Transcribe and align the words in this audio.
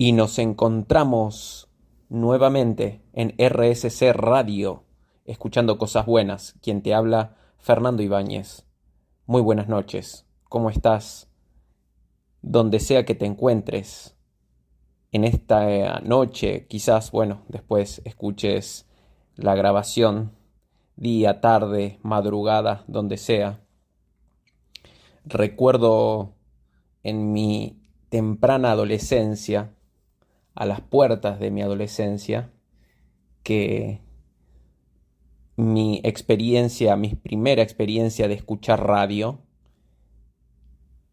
Y 0.00 0.12
nos 0.12 0.38
encontramos 0.38 1.68
nuevamente 2.08 3.02
en 3.14 3.34
RSC 3.36 4.12
Radio, 4.12 4.84
escuchando 5.24 5.76
cosas 5.76 6.06
buenas. 6.06 6.54
Quien 6.62 6.82
te 6.82 6.94
habla, 6.94 7.34
Fernando 7.58 8.00
Ibáñez. 8.00 8.64
Muy 9.26 9.42
buenas 9.42 9.66
noches. 9.66 10.24
¿Cómo 10.48 10.70
estás? 10.70 11.28
Donde 12.42 12.78
sea 12.78 13.04
que 13.04 13.16
te 13.16 13.26
encuentres 13.26 14.14
en 15.10 15.24
esta 15.24 15.68
eh, 15.68 16.00
noche, 16.04 16.68
quizás, 16.68 17.10
bueno, 17.10 17.42
después 17.48 18.00
escuches 18.04 18.86
la 19.34 19.56
grabación, 19.56 20.30
día, 20.94 21.40
tarde, 21.40 21.98
madrugada, 22.04 22.84
donde 22.86 23.16
sea. 23.16 23.64
Recuerdo 25.24 26.36
en 27.02 27.32
mi 27.32 27.82
temprana 28.10 28.70
adolescencia, 28.70 29.74
a 30.58 30.66
las 30.66 30.80
puertas 30.80 31.38
de 31.38 31.52
mi 31.52 31.62
adolescencia 31.62 32.50
que 33.44 34.00
mi 35.54 36.00
experiencia, 36.02 36.96
mi 36.96 37.14
primera 37.14 37.62
experiencia 37.62 38.26
de 38.26 38.34
escuchar 38.34 38.84
radio 38.84 39.38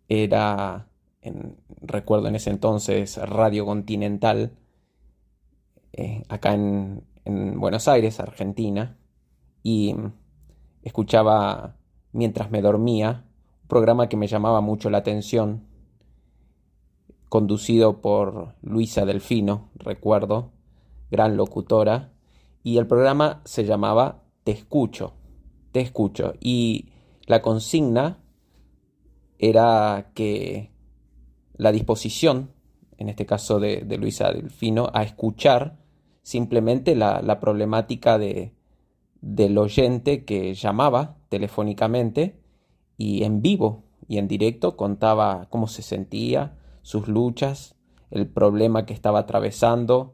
era, 0.10 0.88
recuerdo 1.80 2.28
en 2.28 2.36
ese 2.36 2.50
entonces, 2.50 3.18
Radio 3.18 3.68
Continental, 3.68 4.58
eh, 5.94 6.24
acá 6.28 6.56
en, 6.56 7.04
en 7.24 7.60
Buenos 7.60 7.88
Aires, 7.88 8.20
Argentina, 8.20 8.98
y 9.62 9.96
escuchaba 10.82 11.78
mientras 12.14 12.50
me 12.50 12.64
dormía 12.64 13.26
un 13.62 13.68
programa 13.68 14.10
que 14.10 14.18
me 14.18 14.26
llamaba 14.26 14.62
mucho 14.62 14.90
la 14.90 14.98
atención 14.98 15.75
conducido 17.30 18.02
por 18.02 18.56
Luisa 18.62 19.06
Delfino, 19.06 19.70
recuerdo, 19.76 20.52
gran 21.12 21.38
locutora, 21.38 22.12
y 22.64 22.78
el 22.78 22.88
programa 22.88 23.42
se 23.46 23.66
llamaba 23.66 24.24
Te 24.44 24.52
escucho, 24.52 25.14
te 25.72 25.82
escucho, 25.82 26.34
y 26.40 26.90
la 27.26 27.42
consigna 27.42 28.24
era 29.38 30.12
que 30.14 30.72
la 31.58 31.72
disposición, 31.72 32.52
en 32.98 33.10
este 33.10 33.26
caso 33.26 33.60
de, 33.60 33.84
Luisa 33.98 34.32
Delfino, 34.32 34.90
a 34.94 35.04
escuchar 35.04 35.78
simplemente 36.22 36.96
la, 36.96 37.22
la 37.22 37.40
problemática 37.40 38.18
de, 38.18 38.56
del 39.26 39.58
oyente 39.58 40.24
que 40.24 40.54
llamaba 40.54 41.18
telefónicamente 41.30 42.40
y 42.96 43.24
en 43.24 43.42
vivo 43.42 43.84
y 44.08 44.20
en 44.20 44.28
directo 44.28 44.78
contaba 44.78 45.48
cómo 45.50 45.68
se 45.68 45.82
sentía, 45.82 46.58
sus 46.86 47.08
luchas, 47.08 47.74
el 48.12 48.28
problema 48.28 48.86
que 48.86 48.94
estaba 48.94 49.18
atravesando, 49.18 50.14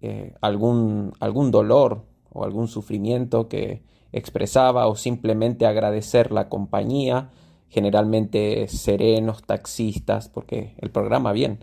eh, 0.00 0.34
algún, 0.40 1.12
algún 1.20 1.52
dolor 1.52 2.06
o 2.32 2.42
algún 2.42 2.66
sufrimiento 2.66 3.48
que 3.48 3.84
expresaba 4.10 4.88
o 4.88 4.96
simplemente 4.96 5.64
agradecer 5.64 6.32
la 6.32 6.48
compañía, 6.48 7.30
generalmente 7.68 8.66
serenos, 8.66 9.44
taxistas, 9.44 10.28
porque 10.28 10.74
el 10.78 10.90
programa 10.90 11.30
bien 11.30 11.60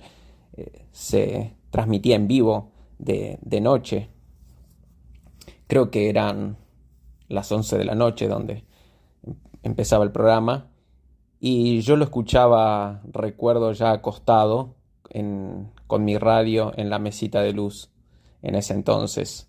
eh, 0.54 0.86
se 0.94 1.58
transmitía 1.70 2.16
en 2.16 2.30
vivo 2.30 2.72
de, 2.98 3.40
de 3.42 3.60
noche. 3.60 4.08
Creo 5.68 5.92
que 5.92 6.08
eran 6.08 6.56
las 7.28 7.52
11 7.52 7.78
de 7.78 7.84
la 7.84 7.96
noche 7.96 8.30
donde 8.30 8.64
empezaba 9.64 10.06
el 10.06 10.14
programa 10.14 10.70
y 11.48 11.82
yo 11.82 11.96
lo 11.96 12.06
escuchaba, 12.06 13.04
recuerdo 13.04 13.72
ya 13.72 13.92
acostado 13.92 14.78
con 15.86 16.04
mi 16.04 16.18
radio 16.18 16.74
en 16.76 16.90
la 16.90 16.98
mesita 16.98 17.44
de 17.44 17.54
luz 17.54 17.92
en 18.42 18.56
ese 18.56 18.74
entonces. 18.74 19.48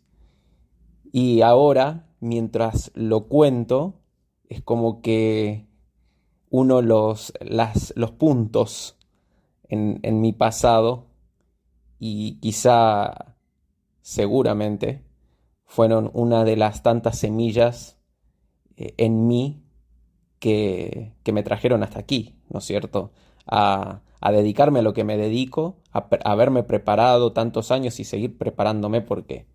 Y 1.11 1.41
ahora, 1.41 2.11
mientras 2.21 2.93
lo 2.95 3.29
cuento, 3.29 4.03
es 4.51 4.61
como 4.61 5.01
que 5.01 5.69
uno 6.51 6.83
los, 6.83 7.33
las, 7.41 7.95
los 7.97 8.11
puntos 8.11 8.99
en, 9.67 9.99
en 10.03 10.21
mi 10.21 10.35
pasado 10.35 11.07
y 11.99 12.39
quizá 12.41 13.37
seguramente 14.03 15.03
fueron 15.65 16.11
una 16.13 16.45
de 16.45 16.57
las 16.57 16.83
tantas 16.83 17.17
semillas 17.17 17.97
eh, 18.77 18.93
en 18.99 19.27
mí 19.27 19.66
que, 20.39 21.13
me 21.33 21.43
trajeron 21.43 21.83
hasta 21.83 21.99
aquí, 21.99 22.35
¿no 22.51 22.59
es 22.59 22.65
cierto? 22.65 23.13
A, 23.47 24.03
dedicarme 24.31 24.81
a 24.81 24.83
lo 24.83 24.93
que 24.93 25.05
me 25.05 25.17
dedico, 25.17 25.77
a, 25.93 26.09
haberme 26.25 26.63
preparado 26.63 27.33
tantos 27.33 27.71
años 27.71 28.01
y 28.01 28.05
seguir 28.05 28.37
preparándome 28.37 29.01
porque 29.01 29.47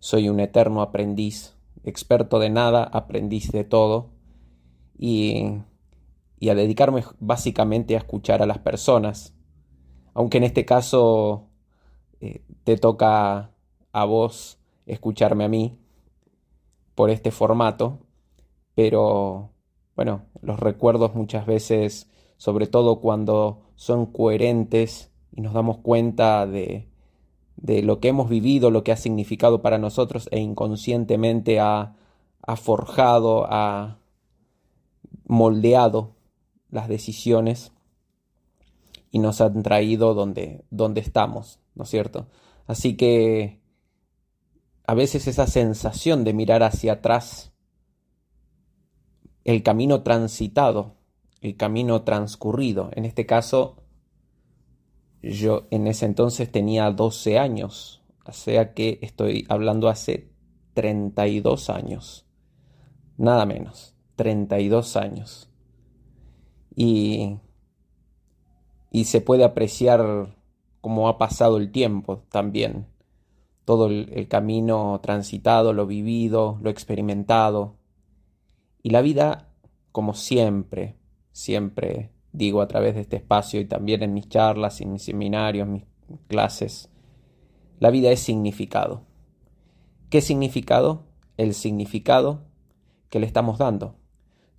soy 0.00 0.28
un 0.28 0.40
eterno 0.40 0.82
aprendiz, 0.82 1.56
experto 1.84 2.38
de 2.38 2.50
nada, 2.50 2.84
aprendiz 2.84 3.50
de 3.52 3.64
todo, 3.64 4.10
y, 4.98 5.54
y 6.38 6.48
a 6.50 6.54
dedicarme 6.54 7.04
básicamente 7.20 7.94
a 7.94 7.98
escuchar 7.98 8.42
a 8.42 8.46
las 8.46 8.58
personas, 8.58 9.34
aunque 10.14 10.38
en 10.38 10.44
este 10.44 10.64
caso 10.64 11.48
eh, 12.20 12.42
te 12.64 12.76
toca 12.76 13.52
a 13.92 14.04
vos 14.04 14.58
escucharme 14.86 15.44
a 15.44 15.48
mí 15.48 15.78
por 16.94 17.10
este 17.10 17.30
formato, 17.30 18.00
pero 18.74 19.50
bueno, 19.98 20.26
los 20.42 20.60
recuerdos 20.60 21.16
muchas 21.16 21.44
veces, 21.44 22.08
sobre 22.36 22.68
todo 22.68 23.00
cuando 23.00 23.62
son 23.74 24.06
coherentes 24.06 25.10
y 25.32 25.40
nos 25.40 25.54
damos 25.54 25.78
cuenta 25.78 26.46
de, 26.46 26.88
de 27.56 27.82
lo 27.82 27.98
que 27.98 28.06
hemos 28.06 28.28
vivido, 28.28 28.70
lo 28.70 28.84
que 28.84 28.92
ha 28.92 28.96
significado 28.96 29.60
para 29.60 29.76
nosotros 29.76 30.28
e 30.30 30.38
inconscientemente 30.38 31.58
ha, 31.58 31.96
forjado, 32.54 33.48
ha 33.50 33.98
moldeado 35.26 36.14
las 36.70 36.86
decisiones 36.86 37.72
y 39.10 39.18
nos 39.18 39.40
han 39.40 39.64
traído 39.64 40.14
donde, 40.14 40.64
donde 40.70 41.00
estamos, 41.00 41.58
¿no 41.74 41.82
es 41.82 41.90
cierto? 41.90 42.28
Así 42.68 42.96
que 42.96 43.58
a 44.86 44.94
veces 44.94 45.26
esa 45.26 45.48
sensación 45.48 46.22
de 46.22 46.34
mirar 46.34 46.62
hacia 46.62 46.92
atrás 46.92 47.47
el 49.48 49.62
camino 49.62 50.02
transitado, 50.02 50.96
el 51.40 51.56
camino 51.56 52.02
transcurrido. 52.02 52.90
En 52.92 53.06
este 53.06 53.24
caso, 53.24 53.76
yo 55.22 55.66
en 55.70 55.86
ese 55.86 56.04
entonces 56.04 56.52
tenía 56.52 56.90
12 56.90 57.38
años, 57.38 58.02
o 58.26 58.32
sea 58.32 58.74
que 58.74 58.98
estoy 59.00 59.46
hablando 59.48 59.88
hace 59.88 60.30
32 60.74 61.70
años, 61.70 62.26
nada 63.16 63.46
menos, 63.46 63.94
32 64.16 64.96
años. 64.98 65.50
Y, 66.76 67.38
y 68.90 69.04
se 69.04 69.22
puede 69.22 69.44
apreciar 69.44 70.36
cómo 70.82 71.08
ha 71.08 71.16
pasado 71.16 71.56
el 71.56 71.72
tiempo 71.72 72.18
también, 72.28 72.86
todo 73.64 73.86
el 73.86 74.28
camino 74.28 75.00
transitado, 75.02 75.72
lo 75.72 75.86
vivido, 75.86 76.58
lo 76.60 76.68
experimentado, 76.68 77.77
y 78.82 78.90
la 78.90 79.02
vida, 79.02 79.48
como 79.92 80.14
siempre, 80.14 80.96
siempre 81.32 82.12
digo 82.32 82.60
a 82.60 82.68
través 82.68 82.94
de 82.94 83.02
este 83.02 83.16
espacio 83.16 83.60
y 83.60 83.64
también 83.64 84.02
en 84.02 84.14
mis 84.14 84.28
charlas, 84.28 84.80
en 84.80 84.92
mis 84.92 85.02
seminarios, 85.02 85.68
mis 85.68 85.84
clases, 86.28 86.90
la 87.80 87.90
vida 87.90 88.10
es 88.10 88.20
significado. 88.20 89.02
¿Qué 90.10 90.20
significado? 90.20 91.04
El 91.36 91.54
significado 91.54 92.46
que 93.08 93.20
le 93.20 93.26
estamos 93.26 93.58
dando. 93.58 93.96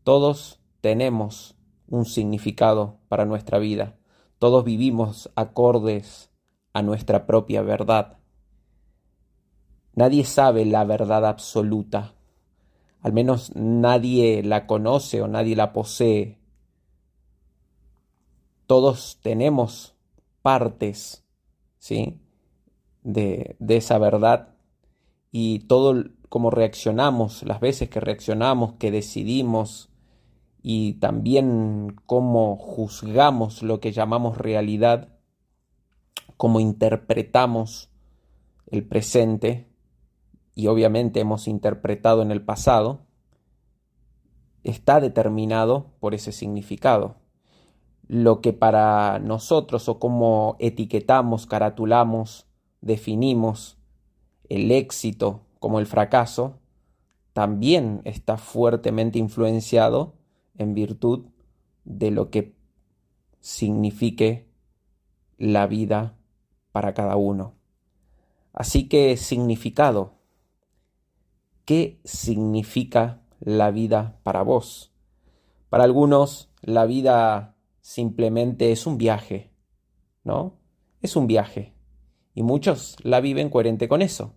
Todos 0.04 0.62
tenemos 0.82 1.56
un 1.88 2.06
significado 2.06 3.00
para 3.10 3.26
nuestra 3.26 3.60
vida. 3.60 3.98
Todos 4.38 4.64
vivimos 4.64 5.32
acordes 5.36 6.32
a 6.74 6.82
nuestra 6.82 7.26
propia 7.26 7.62
verdad. 7.62 8.20
Nadie 9.96 10.24
sabe 10.24 10.66
la 10.66 10.86
verdad 10.86 11.26
absoluta 11.26 12.16
al 13.02 13.14
menos 13.14 13.56
nadie 13.56 14.44
la 14.44 14.68
conoce 14.68 15.22
o 15.22 15.28
nadie 15.28 15.56
la 15.56 15.72
posee. 15.72 16.38
Todos 18.68 19.20
tenemos 19.22 19.96
partes, 20.42 21.24
¿sí? 21.78 22.20
De, 23.04 23.56
esa 23.68 23.98
verdad 23.98 24.56
y 25.32 25.60
todo 25.60 26.04
como 26.28 26.52
reaccionamos, 26.52 27.44
las 27.44 27.60
veces 27.60 27.90
que 27.90 28.00
reaccionamos, 28.00 28.74
que 28.74 28.92
decidimos 28.92 29.90
y 30.62 30.94
también 30.96 31.96
cómo 32.06 32.58
juzgamos 32.58 33.64
lo 33.64 33.80
que 33.80 33.92
llamamos 33.92 34.38
realidad, 34.38 35.18
cómo 36.38 36.60
interpretamos 36.60 37.90
el 38.68 38.86
presente, 38.86 39.69
y 40.60 40.68
obviamente 40.68 41.22
hemos 41.22 41.48
interpretado 41.48 42.22
en 42.22 42.32
el 42.32 42.42
pasado, 42.42 43.06
está 44.66 45.00
determinado 45.00 45.94
por 46.02 46.14
ese 46.14 46.34
significado. 46.34 47.16
lo 48.10 48.42
que 48.42 48.54
para 48.54 49.20
nosotros 49.20 49.88
o 49.88 50.00
cómo 50.00 50.58
etiquetamos, 50.60 51.46
caratulamos, 51.46 52.48
definimos 52.82 53.78
el 54.50 54.72
éxito 54.72 55.46
como 55.60 55.80
el 55.80 55.86
fracaso, 55.86 56.58
también 57.34 58.02
está 58.06 58.38
fuertemente 58.38 59.20
influenciado 59.20 60.16
en 60.58 60.74
virtud 60.74 61.28
de 61.86 62.10
lo 62.10 62.32
que 62.32 62.56
signifique 63.42 64.50
la 65.38 65.68
vida 65.68 66.18
para 66.72 66.96
cada 66.96 67.16
uno. 67.16 67.54
Así 68.54 68.90
que 68.90 69.16
significado. 69.18 70.19
¿Qué 71.70 72.00
significa 72.04 73.22
la 73.40 73.70
vida 73.70 74.20
para 74.24 74.42
vos? 74.42 74.92
Para 75.70 75.84
algunos 75.84 76.50
la 76.64 76.88
vida 76.88 77.58
simplemente 77.80 78.72
es 78.72 78.88
un 78.88 78.98
viaje, 78.98 79.52
¿no? 80.24 80.58
Es 81.04 81.16
un 81.16 81.28
viaje. 81.28 81.76
Y 82.34 82.42
muchos 82.42 82.96
la 83.04 83.22
viven 83.22 83.52
coherente 83.52 83.88
con 83.88 84.02
eso. 84.02 84.34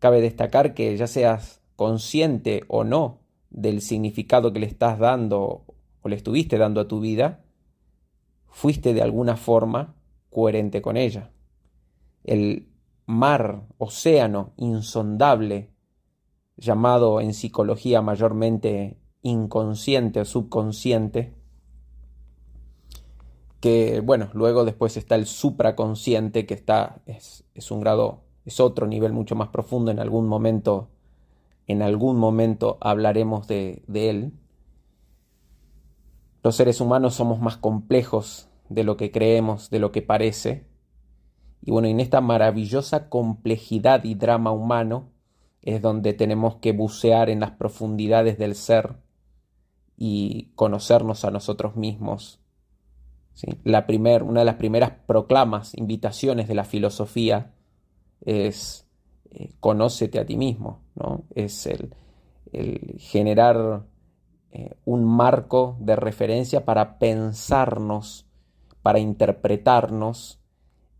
Cabe 0.00 0.20
destacar 0.20 0.74
que 0.74 0.94
ya 0.98 1.06
seas 1.06 1.62
consciente 1.76 2.64
o 2.68 2.84
no 2.84 3.22
del 3.48 3.80
significado 3.80 4.52
que 4.52 4.60
le 4.60 4.66
estás 4.66 4.98
dando 4.98 5.64
o 6.02 6.08
le 6.10 6.16
estuviste 6.16 6.58
dando 6.58 6.82
a 6.82 6.88
tu 6.88 7.00
vida, 7.00 7.42
fuiste 8.48 8.92
de 8.92 9.00
alguna 9.00 9.38
forma 9.38 9.96
coherente 10.28 10.82
con 10.82 10.98
ella. 10.98 11.30
El 12.22 12.68
mar, 13.06 13.66
océano 13.78 14.52
insondable, 14.58 15.73
llamado 16.56 17.20
en 17.20 17.34
psicología 17.34 18.02
mayormente 18.02 18.98
inconsciente 19.22 20.20
o 20.20 20.24
subconsciente, 20.24 21.34
que 23.60 24.00
bueno, 24.00 24.28
luego 24.34 24.64
después 24.64 24.96
está 24.96 25.14
el 25.14 25.26
supraconsciente, 25.26 26.44
que 26.44 26.54
está, 26.54 27.00
es, 27.06 27.44
es 27.54 27.70
un 27.70 27.80
grado, 27.80 28.20
es 28.44 28.60
otro 28.60 28.86
nivel 28.86 29.12
mucho 29.12 29.36
más 29.36 29.48
profundo, 29.48 29.90
en 29.90 30.00
algún 30.00 30.28
momento, 30.28 30.90
en 31.66 31.80
algún 31.80 32.18
momento 32.18 32.76
hablaremos 32.80 33.48
de, 33.48 33.82
de 33.86 34.10
él. 34.10 34.32
Los 36.42 36.56
seres 36.56 36.82
humanos 36.82 37.14
somos 37.14 37.40
más 37.40 37.56
complejos 37.56 38.50
de 38.68 38.84
lo 38.84 38.98
que 38.98 39.10
creemos, 39.10 39.70
de 39.70 39.78
lo 39.78 39.92
que 39.92 40.02
parece. 40.02 40.66
Y 41.62 41.70
bueno, 41.70 41.88
en 41.88 42.00
esta 42.00 42.20
maravillosa 42.20 43.08
complejidad 43.08 44.04
y 44.04 44.14
drama 44.14 44.50
humano 44.50 45.13
es 45.64 45.80
donde 45.80 46.12
tenemos 46.12 46.56
que 46.56 46.72
bucear 46.72 47.30
en 47.30 47.40
las 47.40 47.52
profundidades 47.52 48.38
del 48.38 48.54
ser 48.54 48.96
y 49.96 50.50
conocernos 50.54 51.24
a 51.24 51.30
nosotros 51.30 51.74
mismos. 51.74 52.38
La 53.64 53.86
primer, 53.86 54.22
una 54.22 54.40
de 54.40 54.46
las 54.46 54.56
primeras 54.56 54.92
proclamas, 55.06 55.74
invitaciones 55.74 56.48
de 56.48 56.54
la 56.54 56.64
filosofía 56.64 57.54
es 58.20 58.86
eh, 59.30 59.52
conócete 59.58 60.18
a 60.18 60.26
ti 60.26 60.36
mismo, 60.36 60.82
¿no? 60.94 61.24
es 61.34 61.66
el, 61.66 61.94
el 62.52 62.96
generar 62.98 63.86
eh, 64.52 64.76
un 64.84 65.04
marco 65.04 65.78
de 65.80 65.96
referencia 65.96 66.66
para 66.66 66.98
pensarnos, 66.98 68.26
para 68.82 68.98
interpretarnos, 68.98 70.40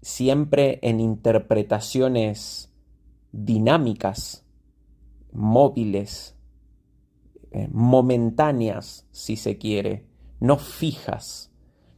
siempre 0.01 0.79
en 0.83 1.01
interpretaciones 1.01 2.73
dinámicas, 3.31 4.44
móviles, 5.35 6.37
eh, 7.51 7.69
momentáneas, 7.73 9.07
si 9.11 9.37
se 9.37 9.59
quiere, 9.59 10.07
no 10.41 10.59
fijas, 10.59 11.51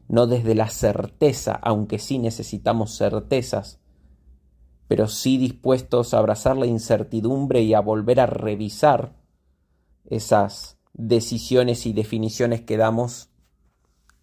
no 0.08 0.26
desde 0.26 0.54
la 0.54 0.68
certeza, 0.68 1.52
aunque 1.52 1.98
sí 1.98 2.18
necesitamos 2.18 2.96
certezas, 2.96 3.80
pero 4.88 5.08
sí 5.08 5.36
dispuestos 5.36 6.14
a 6.14 6.18
abrazar 6.18 6.56
la 6.56 6.66
incertidumbre 6.66 7.62
y 7.62 7.74
a 7.74 7.80
volver 7.80 8.20
a 8.20 8.26
revisar 8.26 9.16
esas 10.04 10.78
decisiones 10.92 11.86
y 11.86 11.92
definiciones 11.92 12.62
que 12.62 12.76
damos 12.76 13.30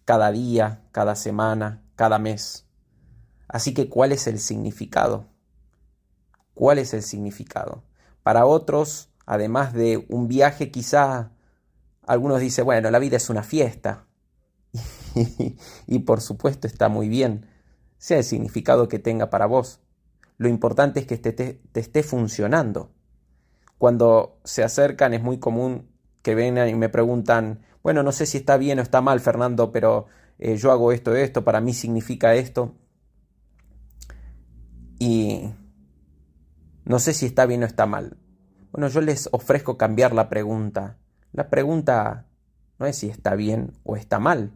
cada 0.04 0.32
día, 0.32 0.86
cada 0.90 1.14
semana, 1.16 1.82
cada 1.96 2.18
mes. 2.18 2.66
Así 3.48 3.74
que, 3.74 3.88
¿cuál 3.88 4.12
es 4.12 4.26
el 4.26 4.38
significado? 4.38 5.28
¿Cuál 6.54 6.78
es 6.78 6.94
el 6.94 7.02
significado? 7.02 7.84
Para 8.24 8.46
otros, 8.46 9.10
además 9.26 9.74
de 9.74 10.06
un 10.08 10.28
viaje, 10.28 10.70
quizá 10.70 11.30
algunos 12.06 12.40
dicen, 12.40 12.64
bueno, 12.64 12.90
la 12.90 12.98
vida 12.98 13.18
es 13.18 13.28
una 13.28 13.42
fiesta. 13.42 14.06
y 15.86 15.98
por 16.00 16.22
supuesto 16.22 16.66
está 16.66 16.88
muy 16.88 17.08
bien, 17.08 17.46
sea 17.98 18.18
el 18.18 18.24
significado 18.24 18.88
que 18.88 18.98
tenga 18.98 19.28
para 19.28 19.44
vos. 19.44 19.80
Lo 20.38 20.48
importante 20.48 21.00
es 21.00 21.06
que 21.06 21.18
te, 21.18 21.32
te, 21.32 21.60
esté 21.74 22.02
funcionando. 22.02 22.90
Cuando 23.76 24.40
se 24.42 24.64
acercan 24.64 25.12
es 25.12 25.22
muy 25.22 25.38
común 25.38 25.90
que 26.22 26.34
vengan 26.34 26.70
y 26.70 26.74
me 26.74 26.88
preguntan, 26.88 27.60
bueno, 27.82 28.02
no 28.02 28.10
sé 28.10 28.24
si 28.24 28.38
está 28.38 28.56
bien 28.56 28.78
o 28.78 28.82
está 28.82 29.02
mal, 29.02 29.20
Fernando, 29.20 29.70
pero 29.70 30.06
eh, 30.38 30.56
yo 30.56 30.72
hago 30.72 30.92
esto, 30.92 31.14
esto, 31.14 31.44
para 31.44 31.60
mí 31.60 31.74
significa 31.74 32.34
esto. 32.34 32.74
Y 34.98 35.50
no 36.84 36.98
sé 36.98 37.14
si 37.14 37.26
está 37.26 37.46
bien 37.46 37.62
o 37.62 37.66
está 37.66 37.86
mal. 37.86 38.18
Bueno, 38.72 38.88
yo 38.88 39.00
les 39.00 39.28
ofrezco 39.32 39.78
cambiar 39.78 40.14
la 40.14 40.28
pregunta. 40.28 40.98
La 41.32 41.48
pregunta 41.48 42.26
no 42.78 42.86
es 42.86 42.96
si 42.96 43.08
está 43.08 43.34
bien 43.34 43.72
o 43.84 43.96
está 43.96 44.18
mal. 44.18 44.52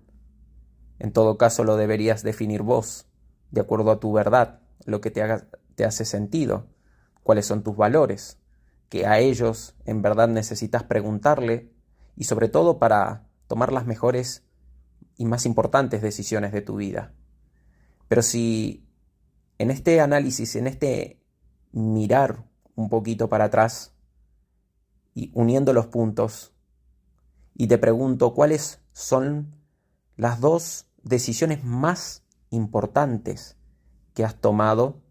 En 0.98 1.12
todo 1.12 1.38
caso 1.38 1.64
lo 1.64 1.76
deberías 1.76 2.22
definir 2.22 2.62
vos, 2.62 3.06
de 3.50 3.60
acuerdo 3.60 3.90
a 3.90 4.00
tu 4.00 4.12
verdad, 4.12 4.60
lo 4.84 5.00
que 5.00 5.10
te, 5.10 5.22
haga, 5.22 5.46
te 5.75 5.84
hace 5.84 6.04
sentido, 6.04 6.66
cuáles 7.22 7.46
son 7.46 7.62
tus 7.62 7.76
valores, 7.76 8.38
que 8.88 9.06
a 9.06 9.19
ellos 9.19 9.76
en 9.84 10.02
verdad 10.02 10.28
necesitas 10.28 10.82
preguntarle 10.82 11.70
y 12.16 12.25
sobre 12.25 12.48
todo 12.48 12.78
para 12.78 13.28
tomar 13.46 13.72
las 13.72 13.86
mejores 13.86 14.44
y 15.16 15.25
más 15.25 15.46
importantes 15.46 16.02
decisiones 16.02 16.52
de 16.52 16.62
tu 16.62 16.76
vida. 16.76 17.12
Pero 18.08 18.22
si 18.22 18.84
en 19.58 19.70
este 19.70 20.00
análisis, 20.00 20.56
en 20.56 20.66
este 20.66 21.18
mirar 21.73 22.44
un 22.75 22.88
poquito 22.88 23.29
para 23.29 23.44
atrás 23.44 23.93
y 25.15 25.31
uniendo 25.35 25.73
los 25.73 25.87
puntos, 25.87 26.53
y 27.55 27.67
te 27.67 27.79
pregunto 27.79 28.35
cuáles 28.35 28.81
son 28.93 29.55
las 30.17 30.41
dos 30.41 30.87
decisiones 31.03 31.65
más 31.65 32.25
importantes 32.50 33.56
que 34.15 34.25
has 34.25 34.41
tomado 34.41 35.03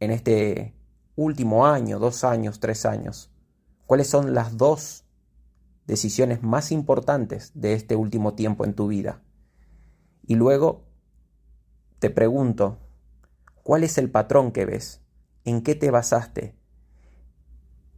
en 0.00 0.10
este 0.10 0.74
último 1.16 1.66
año, 1.66 1.98
dos 1.98 2.24
años, 2.24 2.60
tres 2.60 2.86
años? 2.86 3.30
¿Cuáles 3.86 4.08
son 4.08 4.34
las 4.34 4.56
dos 4.56 5.04
decisiones 5.86 6.42
más 6.42 6.72
importantes 6.72 7.52
de 7.54 7.74
este 7.74 7.96
último 7.96 8.34
tiempo 8.34 8.64
en 8.64 8.74
tu 8.74 8.88
vida? 8.88 9.22
Y 10.26 10.36
luego 10.36 10.84
te 11.98 12.10
pregunto, 12.10 12.78
¿cuál 13.62 13.84
es 13.84 13.98
el 13.98 14.10
patrón 14.10 14.52
que 14.52 14.64
ves? 14.64 15.01
¿En 15.44 15.62
qué 15.62 15.74
te 15.74 15.90
basaste? 15.90 16.54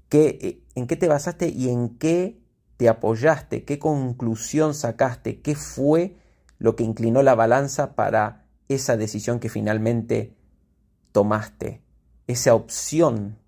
¿Qué, 0.09 0.63
¿En 0.75 0.87
qué 0.87 0.97
te 0.97 1.09
basaste 1.09 1.49
y 1.49 1.69
en 1.69 1.99
qué 1.99 2.41
te 2.77 2.89
apoyaste? 2.89 3.65
¿Qué 3.65 3.79
conclusión 3.79 4.75
sacaste? 4.75 5.41
¿Qué 5.41 5.55
fue 5.55 6.17
lo 6.59 6.77
que 6.77 6.85
inclinó 6.85 7.23
la 7.23 7.35
balanza 7.35 7.95
para 7.95 8.47
esa 8.69 8.97
decisión 8.97 9.41
que 9.41 9.49
finalmente 9.49 10.37
tomaste? 11.13 11.85
esa 12.27 12.55
opción 12.55 13.39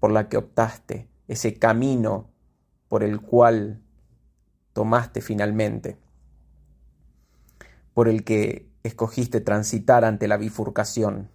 por 0.00 0.12
la 0.12 0.28
que 0.28 0.36
optaste, 0.36 1.08
ese 1.28 1.58
camino 1.58 2.30
por 2.88 3.02
el 3.02 3.20
cual 3.20 3.82
tomaste 4.72 5.20
finalmente, 5.20 5.96
por 7.94 8.08
el 8.08 8.24
que 8.24 8.70
escogiste 8.82 9.40
transitar 9.40 10.04
ante 10.04 10.28
la 10.28 10.36
bifurcación. 10.36 11.30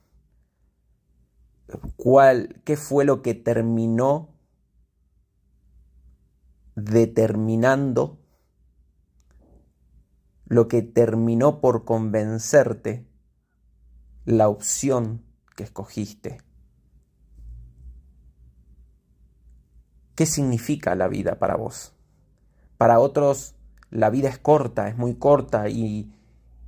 ¿Cuál, 1.97 2.61
¿Qué 2.63 2.77
fue 2.77 3.05
lo 3.05 3.21
que 3.21 3.35
terminó 3.35 4.39
determinando, 6.83 8.19
lo 10.45 10.67
que 10.67 10.81
terminó 10.81 11.61
por 11.61 11.85
convencerte 11.85 13.05
la 14.25 14.47
opción 14.49 15.23
que 15.55 15.63
escogiste. 15.63 16.41
¿Qué 20.15 20.25
significa 20.25 20.95
la 20.95 21.07
vida 21.07 21.39
para 21.39 21.55
vos? 21.55 21.93
Para 22.77 22.99
otros 22.99 23.55
la 23.89 24.09
vida 24.09 24.29
es 24.29 24.37
corta, 24.37 24.87
es 24.87 24.97
muy 24.97 25.15
corta 25.15 25.69
y, 25.69 26.13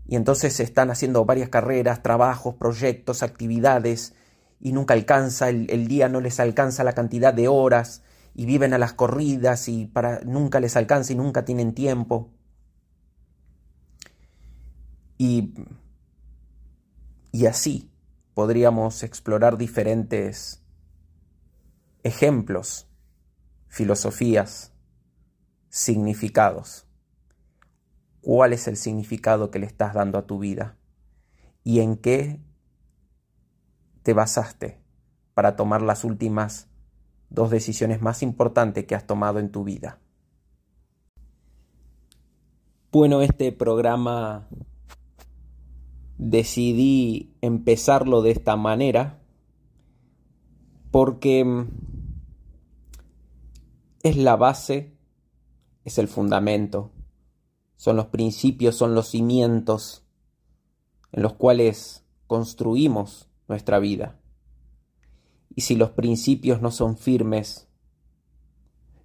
y 0.08 0.16
entonces 0.16 0.60
están 0.60 0.90
haciendo 0.90 1.26
varias 1.26 1.50
carreras, 1.50 2.02
trabajos, 2.02 2.56
proyectos, 2.56 3.22
actividades 3.22 4.16
y 4.62 4.72
nunca 4.74 4.94
alcanza, 4.94 5.50
el, 5.50 5.70
el, 5.72 5.88
día 5.88 6.08
no 6.08 6.22
les 6.22 6.40
alcanza 6.40 6.84
la 6.84 6.94
cantidad 6.94 7.34
de 7.34 7.48
horas 7.48 8.04
y 8.34 8.46
viven 8.46 8.74
a 8.74 8.78
las 8.78 8.94
corridas 8.94 9.68
y 9.68 9.88
para, 9.88 10.22
nunca 10.22 10.60
les 10.60 10.78
alcanza 10.78 11.14
y 11.14 11.16
nunca 11.16 11.44
tienen 11.44 11.74
tiempo. 11.74 12.32
Y, 15.18 15.54
y 17.32 17.46
así 17.48 17.92
podríamos 18.34 19.04
explorar 19.04 19.58
diferentes 19.58 20.64
ejemplos, 22.04 22.88
filosofías, 23.68 24.74
significados. 25.70 26.88
¿Cuál 28.22 28.54
es 28.54 28.68
el 28.68 28.78
significado 28.78 29.50
que 29.50 29.60
le 29.60 29.66
estás 29.66 29.94
dando 29.94 30.20
a 30.20 30.28
tu 30.28 30.38
vida? 30.40 30.78
¿Y 31.64 31.80
en 31.80 31.98
qué 31.98 32.40
te 34.04 34.14
basaste 34.14 34.82
para 35.34 35.56
tomar 35.56 35.82
las 35.82 36.04
últimas 36.04 36.68
dos 37.30 37.50
decisiones 37.50 38.02
más 38.02 38.22
importantes 38.24 38.86
que 38.86 38.96
has 38.96 39.08
tomado 39.08 39.40
en 39.40 39.52
tu 39.52 39.64
vida? 39.64 40.00
Bueno, 42.92 43.22
este 43.22 43.52
programa 43.52 44.48
decidí 46.18 47.34
empezarlo 47.42 48.22
de 48.22 48.32
esta 48.32 48.58
manera 48.58 49.22
porque 50.92 51.46
mm, 51.46 51.68
es 54.04 54.18
la 54.18 54.36
base, 54.36 54.94
es 55.86 55.98
el 55.98 56.10
fundamento, 56.10 56.92
son 57.78 57.96
los 57.96 58.08
principios, 58.08 58.76
son 58.76 58.94
los 58.94 59.08
cimientos 59.08 60.06
en 61.12 61.24
los 61.24 61.34
cuales 61.34 62.06
construimos 62.28 63.31
nuestra 63.48 63.80
vida. 63.80 64.20
Y 65.56 65.62
si 65.62 65.76
los 65.76 65.92
principios 65.92 66.62
no 66.62 66.72
son 66.72 66.98
firmes, 66.98 67.68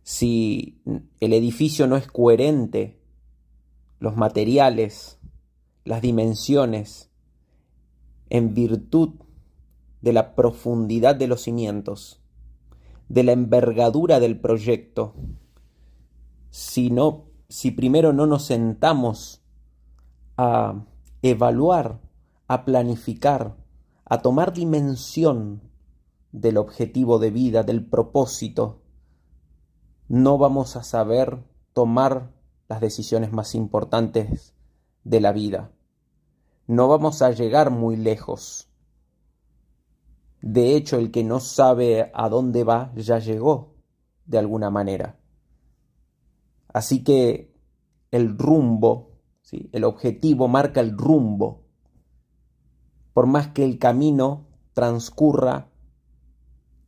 si 0.03 0.81
el 1.21 1.33
edificio 1.33 1.87
no 1.87 1.97
es 1.97 2.07
coherente, 2.07 3.01
los 3.99 4.17
materiales, 4.17 5.19
las 5.85 6.03
dimensiones, 6.03 7.11
en 8.31 8.55
virtud 8.55 9.15
de 10.03 10.13
la 10.13 10.35
profundidad 10.35 11.17
de 11.17 11.27
los 11.27 11.43
cimientos, 11.43 12.21
de 13.09 13.25
la 13.25 13.33
envergadura 13.33 14.21
del 14.21 14.39
proyecto, 14.39 15.15
si, 16.51 16.93
si 17.49 17.71
primero 17.73 18.13
no 18.13 18.27
nos 18.27 18.45
sentamos 18.45 19.43
a 20.37 20.85
evaluar, 21.23 22.01
a 22.49 22.65
planificar, 22.65 23.57
a 24.07 24.23
tomar 24.23 24.55
dimensión 24.55 25.61
del 26.33 26.57
objetivo 26.57 27.19
de 27.19 27.31
vida, 27.31 27.63
del 27.63 27.85
propósito, 27.85 28.81
no 30.09 30.39
vamos 30.39 30.77
a 30.77 30.83
saber 30.83 31.45
tomar 31.75 32.33
las 32.69 32.81
decisiones 32.81 33.33
más 33.33 33.55
importantes 33.55 34.55
de 35.05 35.21
la 35.21 35.33
vida 35.33 35.73
no 36.67 36.89
vamos 36.89 37.23
a 37.23 37.31
llegar 37.31 37.71
muy 37.71 37.97
lejos. 37.97 38.69
De 40.43 40.77
hecho, 40.77 40.99
el 40.99 41.11
que 41.11 41.25
no 41.25 41.41
sabe 41.41 42.11
a 42.15 42.29
dónde 42.29 42.65
va 42.65 42.93
ya 42.97 43.19
llegó, 43.19 43.75
de 44.27 44.39
alguna 44.39 44.71
manera. 44.71 45.19
Así 46.73 47.03
que 47.03 47.55
el 48.11 48.37
rumbo, 48.37 49.13
¿sí? 49.43 49.71
el 49.73 49.85
objetivo 49.85 50.49
marca 50.49 50.81
el 50.81 50.97
rumbo. 50.97 51.66
Por 53.17 53.27
más 53.27 53.49
que 53.49 53.65
el 53.65 53.79
camino 53.79 54.45
transcurra 54.75 55.71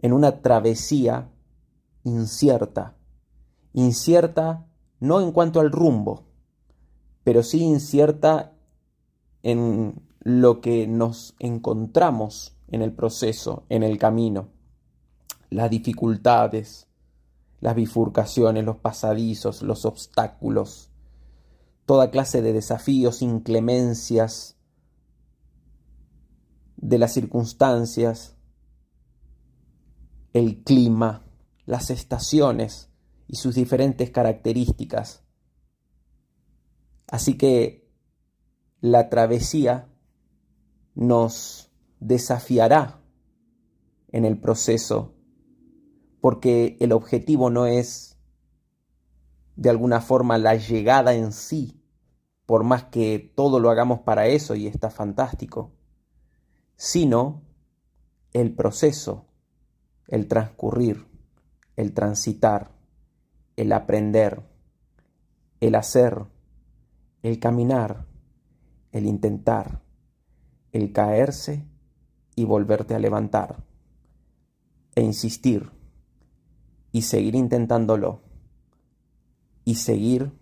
en 0.02 0.12
una 0.12 0.42
travesía 0.42 1.30
incierta. 2.04 2.98
Incierta 3.72 4.66
no 5.00 5.22
en 5.22 5.32
cuanto 5.32 5.58
al 5.58 5.72
rumbo, 5.72 6.26
pero 7.24 7.42
sí 7.42 7.62
incierta 7.62 8.52
en 9.42 10.02
lo 10.20 10.60
que 10.60 10.86
nos 10.86 11.34
encontramos 11.38 12.58
en 12.66 12.82
el 12.82 12.92
proceso, 12.92 13.64
en 13.70 13.82
el 13.82 13.96
camino, 13.96 14.50
las 15.48 15.70
dificultades, 15.70 16.88
las 17.60 17.74
bifurcaciones, 17.74 18.66
los 18.66 18.76
pasadizos, 18.76 19.62
los 19.62 19.86
obstáculos, 19.86 20.90
toda 21.86 22.10
clase 22.10 22.42
de 22.42 22.52
desafíos, 22.52 23.22
inclemencias 23.22 24.57
de 26.80 26.98
las 26.98 27.12
circunstancias, 27.12 28.36
el 30.32 30.62
clima, 30.62 31.24
las 31.66 31.90
estaciones 31.90 32.90
y 33.26 33.36
sus 33.36 33.54
diferentes 33.54 34.10
características. 34.10 35.24
Así 37.08 37.36
que 37.36 37.90
la 38.80 39.08
travesía 39.08 39.88
nos 40.94 41.70
desafiará 42.00 43.02
en 44.08 44.24
el 44.24 44.38
proceso, 44.40 45.14
porque 46.20 46.76
el 46.80 46.92
objetivo 46.92 47.50
no 47.50 47.66
es 47.66 48.18
de 49.56 49.70
alguna 49.70 50.00
forma 50.00 50.38
la 50.38 50.54
llegada 50.54 51.14
en 51.14 51.32
sí, 51.32 51.82
por 52.46 52.62
más 52.62 52.84
que 52.84 53.32
todo 53.34 53.58
lo 53.58 53.70
hagamos 53.70 54.00
para 54.00 54.26
eso 54.28 54.54
y 54.54 54.68
está 54.68 54.90
fantástico, 54.90 55.77
sino 56.78 57.42
el 58.32 58.54
proceso, 58.54 59.26
el 60.06 60.28
transcurrir, 60.28 61.08
el 61.74 61.92
transitar, 61.92 62.70
el 63.56 63.72
aprender, 63.72 64.48
el 65.58 65.74
hacer, 65.74 66.24
el 67.22 67.40
caminar, 67.40 68.06
el 68.92 69.06
intentar, 69.06 69.82
el 70.70 70.92
caerse 70.92 71.66
y 72.36 72.44
volverte 72.44 72.94
a 72.94 73.00
levantar, 73.00 73.64
e 74.94 75.02
insistir, 75.02 75.72
y 76.92 77.02
seguir 77.02 77.34
intentándolo, 77.34 78.22
y 79.64 79.74
seguir 79.74 80.32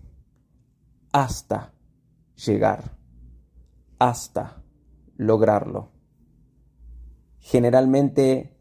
hasta 1.12 1.72
llegar, 2.36 2.94
hasta 3.98 4.62
lograrlo. 5.16 5.95
Generalmente 7.48 8.58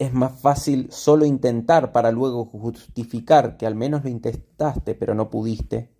es 0.00 0.12
más 0.12 0.40
fácil 0.40 0.90
solo 0.90 1.24
intentar 1.24 1.92
para 1.92 2.10
luego 2.10 2.44
justificar 2.44 3.56
que 3.56 3.68
al 3.68 3.76
menos 3.76 4.02
lo 4.02 4.10
intentaste 4.10 4.96
pero 4.96 5.14
no 5.14 5.30
pudiste 5.30 5.94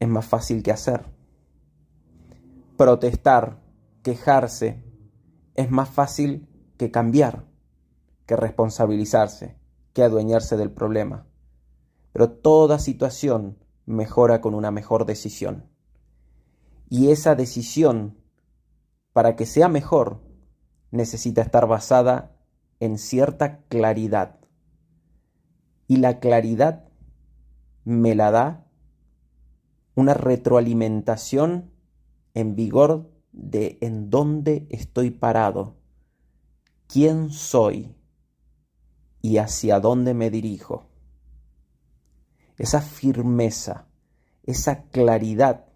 es 0.00 0.08
más 0.08 0.26
fácil 0.26 0.64
que 0.64 0.72
hacer. 0.72 1.04
Protestar, 2.76 3.62
quejarse, 4.02 4.82
es 5.54 5.70
más 5.70 5.88
fácil 5.88 6.48
que 6.76 6.90
cambiar, 6.90 7.44
que 8.26 8.34
responsabilizarse, 8.34 9.56
que 9.92 10.02
adueñarse 10.02 10.56
del 10.56 10.72
problema. 10.72 11.28
Pero 12.12 12.28
toda 12.28 12.80
situación 12.80 13.56
mejora 13.86 14.40
con 14.40 14.56
una 14.56 14.72
mejor 14.72 15.06
decisión. 15.06 15.70
Y 16.88 17.12
esa 17.12 17.36
decisión, 17.36 18.17
para 19.12 19.36
que 19.36 19.46
sea 19.46 19.68
mejor, 19.68 20.22
necesita 20.90 21.42
estar 21.42 21.66
basada 21.66 22.36
en 22.80 22.98
cierta 22.98 23.62
claridad. 23.68 24.38
Y 25.86 25.96
la 25.96 26.20
claridad 26.20 26.88
me 27.84 28.14
la 28.14 28.30
da 28.30 28.66
una 29.94 30.14
retroalimentación 30.14 31.72
en 32.34 32.54
vigor 32.54 33.10
de 33.32 33.78
en 33.80 34.10
dónde 34.10 34.66
estoy 34.70 35.10
parado, 35.10 35.76
quién 36.86 37.30
soy 37.30 37.94
y 39.22 39.38
hacia 39.38 39.80
dónde 39.80 40.14
me 40.14 40.30
dirijo. 40.30 40.88
Esa 42.56 42.80
firmeza, 42.80 43.88
esa 44.44 44.84
claridad 44.84 45.66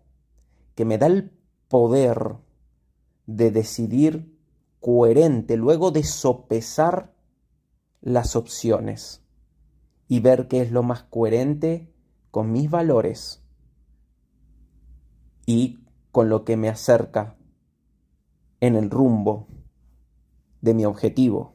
que 0.74 0.84
me 0.84 0.98
da 0.98 1.06
el 1.06 1.32
poder 1.68 2.36
de 3.26 3.50
decidir 3.50 4.38
coherente 4.80 5.56
luego 5.56 5.90
de 5.90 6.04
sopesar 6.04 7.14
las 8.00 8.36
opciones 8.36 9.22
y 10.08 10.20
ver 10.20 10.48
qué 10.48 10.60
es 10.60 10.72
lo 10.72 10.82
más 10.82 11.04
coherente 11.04 11.94
con 12.30 12.52
mis 12.52 12.68
valores 12.68 13.42
y 15.46 15.78
con 16.10 16.28
lo 16.28 16.44
que 16.44 16.56
me 16.56 16.68
acerca 16.68 17.36
en 18.60 18.76
el 18.76 18.90
rumbo 18.90 19.48
de 20.60 20.74
mi 20.74 20.84
objetivo. 20.84 21.54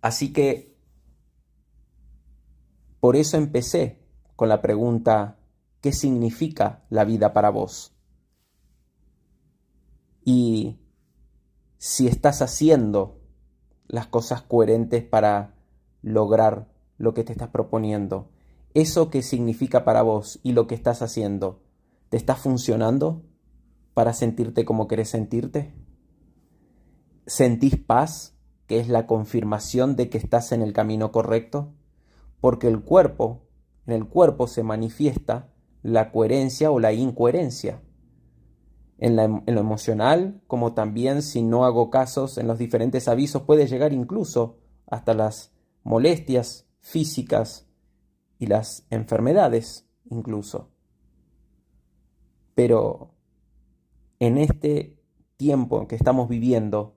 Así 0.00 0.32
que 0.32 0.76
por 3.00 3.16
eso 3.16 3.36
empecé 3.36 4.00
con 4.36 4.48
la 4.48 4.60
pregunta, 4.60 5.38
¿qué 5.80 5.92
significa 5.92 6.84
la 6.90 7.04
vida 7.04 7.32
para 7.32 7.50
vos? 7.50 7.95
Y 10.26 10.78
si 11.78 12.06
estás 12.06 12.42
haciendo 12.42 13.22
las 13.86 14.06
cosas 14.06 14.42
coherentes 14.42 15.02
para 15.02 15.54
lograr 16.02 16.68
lo 16.98 17.14
que 17.14 17.24
te 17.24 17.32
estás 17.32 17.48
proponiendo, 17.48 18.28
¿Eso 18.76 19.08
qué 19.08 19.22
significa 19.22 19.86
para 19.86 20.02
vos 20.02 20.38
y 20.42 20.52
lo 20.52 20.66
que 20.66 20.74
estás 20.74 21.00
haciendo? 21.00 21.62
¿Te 22.10 22.18
está 22.18 22.36
funcionando 22.36 23.22
para 23.94 24.12
sentirte 24.12 24.66
como 24.66 24.86
querés 24.86 25.08
sentirte? 25.08 25.72
¿Sentís 27.26 27.78
paz, 27.78 28.36
que 28.66 28.78
es 28.78 28.90
la 28.90 29.06
confirmación 29.06 29.96
de 29.96 30.10
que 30.10 30.18
estás 30.18 30.52
en 30.52 30.60
el 30.60 30.74
camino 30.74 31.10
correcto? 31.10 31.72
Porque 32.38 32.68
el 32.68 32.82
cuerpo, 32.82 33.46
en 33.86 33.94
el 33.94 34.08
cuerpo 34.08 34.46
se 34.46 34.62
manifiesta 34.62 35.48
la 35.82 36.12
coherencia 36.12 36.70
o 36.70 36.78
la 36.78 36.92
incoherencia. 36.92 37.80
En, 38.98 39.16
lo 39.16 39.60
emocional, 39.60 40.40
como 40.46 40.72
también 40.72 41.22
si 41.22 41.42
no 41.42 41.64
hago 41.64 41.90
casos 41.90 42.38
en 42.38 42.46
los 42.46 42.58
diferentes 42.58 43.08
avisos, 43.08 43.42
puede 43.42 43.66
llegar 43.66 43.92
incluso 43.92 44.58
hasta 44.86 45.12
las 45.12 45.52
molestias 45.82 46.66
físicas 46.80 47.66
y 48.38 48.46
las 48.46 48.86
enfermedades 48.90 49.86
incluso. 50.10 50.70
Pero 52.54 53.10
en 54.18 54.38
este 54.38 54.98
tiempo 55.36 55.86
que 55.86 55.96
estamos 55.96 56.28
viviendo, 56.28 56.96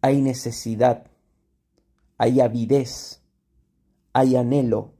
hay 0.00 0.22
necesidad, 0.22 1.10
hay 2.16 2.40
avidez, 2.40 3.24
hay 4.12 4.36
anhelo 4.36 4.94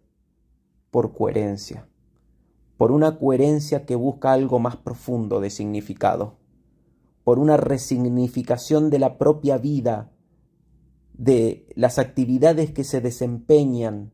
por 0.91 1.15
coherencia, 1.15 1.89
por 2.77 2.93
una 2.93 3.19
coherencia 3.19 3.87
que 3.87 3.97
busca 3.97 4.33
algo 4.33 4.59
más 4.59 4.77
profundo 4.77 5.41
de 5.41 5.51
significado, 5.51 6.37
por 7.25 7.39
una 7.39 7.57
resignificación 7.57 8.91
de 8.91 8.99
la 8.99 9.19
propia 9.19 9.59
vida, 9.59 10.13
de 11.15 11.67
las 11.75 11.99
actividades 11.99 12.73
que 12.73 12.85
se 12.85 13.01
desempeñan, 13.01 14.13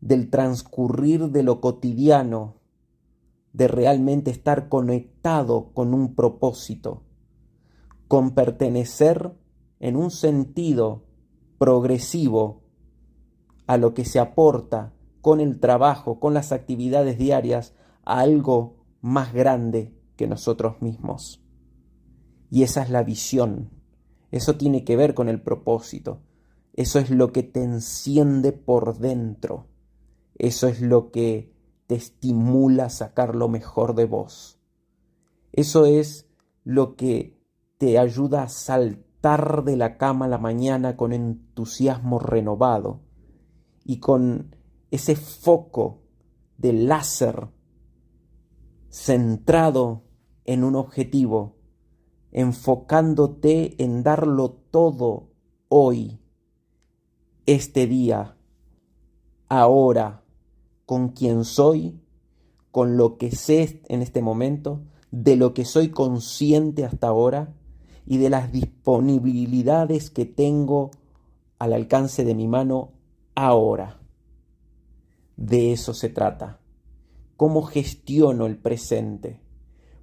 del 0.00 0.28
transcurrir 0.28 1.30
de 1.30 1.42
lo 1.42 1.60
cotidiano, 1.60 2.56
de 3.52 3.68
realmente 3.68 4.30
estar 4.30 4.68
conectado 4.68 5.72
con 5.72 5.94
un 5.94 6.14
propósito, 6.14 7.02
con 8.06 8.32
pertenecer 8.32 9.32
en 9.80 9.96
un 9.96 10.10
sentido 10.10 11.04
progresivo 11.58 12.62
a 13.66 13.78
lo 13.78 13.94
que 13.94 14.04
se 14.04 14.20
aporta 14.20 14.92
con 15.26 15.40
el 15.40 15.58
trabajo, 15.58 16.20
con 16.20 16.34
las 16.34 16.52
actividades 16.52 17.18
diarias, 17.18 17.74
a 18.04 18.20
algo 18.20 18.76
más 19.00 19.34
grande 19.34 19.92
que 20.14 20.28
nosotros 20.28 20.80
mismos. 20.80 21.42
Y 22.48 22.62
esa 22.62 22.84
es 22.84 22.90
la 22.90 23.02
visión. 23.02 23.70
Eso 24.30 24.56
tiene 24.56 24.84
que 24.84 24.94
ver 24.94 25.14
con 25.14 25.28
el 25.28 25.42
propósito. 25.42 26.20
Eso 26.74 27.00
es 27.00 27.10
lo 27.10 27.32
que 27.32 27.42
te 27.42 27.64
enciende 27.64 28.52
por 28.52 28.98
dentro. 28.98 29.66
Eso 30.36 30.68
es 30.68 30.80
lo 30.80 31.10
que 31.10 31.52
te 31.88 31.96
estimula 31.96 32.84
a 32.84 32.90
sacar 32.90 33.34
lo 33.34 33.48
mejor 33.48 33.96
de 33.96 34.04
vos. 34.04 34.60
Eso 35.50 35.86
es 35.86 36.28
lo 36.62 36.94
que 36.94 37.36
te 37.78 37.98
ayuda 37.98 38.44
a 38.44 38.48
saltar 38.48 39.64
de 39.64 39.76
la 39.76 39.98
cama 39.98 40.26
a 40.26 40.28
la 40.28 40.38
mañana 40.38 40.96
con 40.96 41.12
entusiasmo 41.12 42.20
renovado 42.20 43.00
y 43.84 43.98
con 43.98 44.54
ese 44.90 45.16
foco 45.16 46.02
de 46.58 46.72
láser 46.72 47.48
centrado 48.90 50.04
en 50.44 50.64
un 50.64 50.74
objetivo, 50.74 51.56
enfocándote 52.32 53.82
en 53.82 54.02
darlo 54.02 54.50
todo 54.70 55.28
hoy, 55.68 56.20
este 57.46 57.86
día, 57.86 58.36
ahora 59.48 60.24
con 60.86 61.10
quien 61.10 61.44
soy, 61.44 62.00
con 62.70 62.96
lo 62.96 63.18
que 63.18 63.30
sé 63.32 63.82
en 63.88 64.02
este 64.02 64.22
momento, 64.22 64.82
de 65.10 65.36
lo 65.36 65.54
que 65.54 65.64
soy 65.64 65.90
consciente 65.90 66.84
hasta 66.84 67.08
ahora 67.08 67.54
y 68.06 68.18
de 68.18 68.30
las 68.30 68.52
disponibilidades 68.52 70.10
que 70.10 70.26
tengo 70.26 70.90
al 71.58 71.72
alcance 71.72 72.24
de 72.24 72.34
mi 72.34 72.46
mano 72.48 72.92
ahora. 73.34 74.00
De 75.36 75.72
eso 75.72 75.92
se 75.94 76.08
trata. 76.08 76.60
¿Cómo 77.36 77.62
gestiono 77.62 78.46
el 78.46 78.56
presente? 78.56 79.40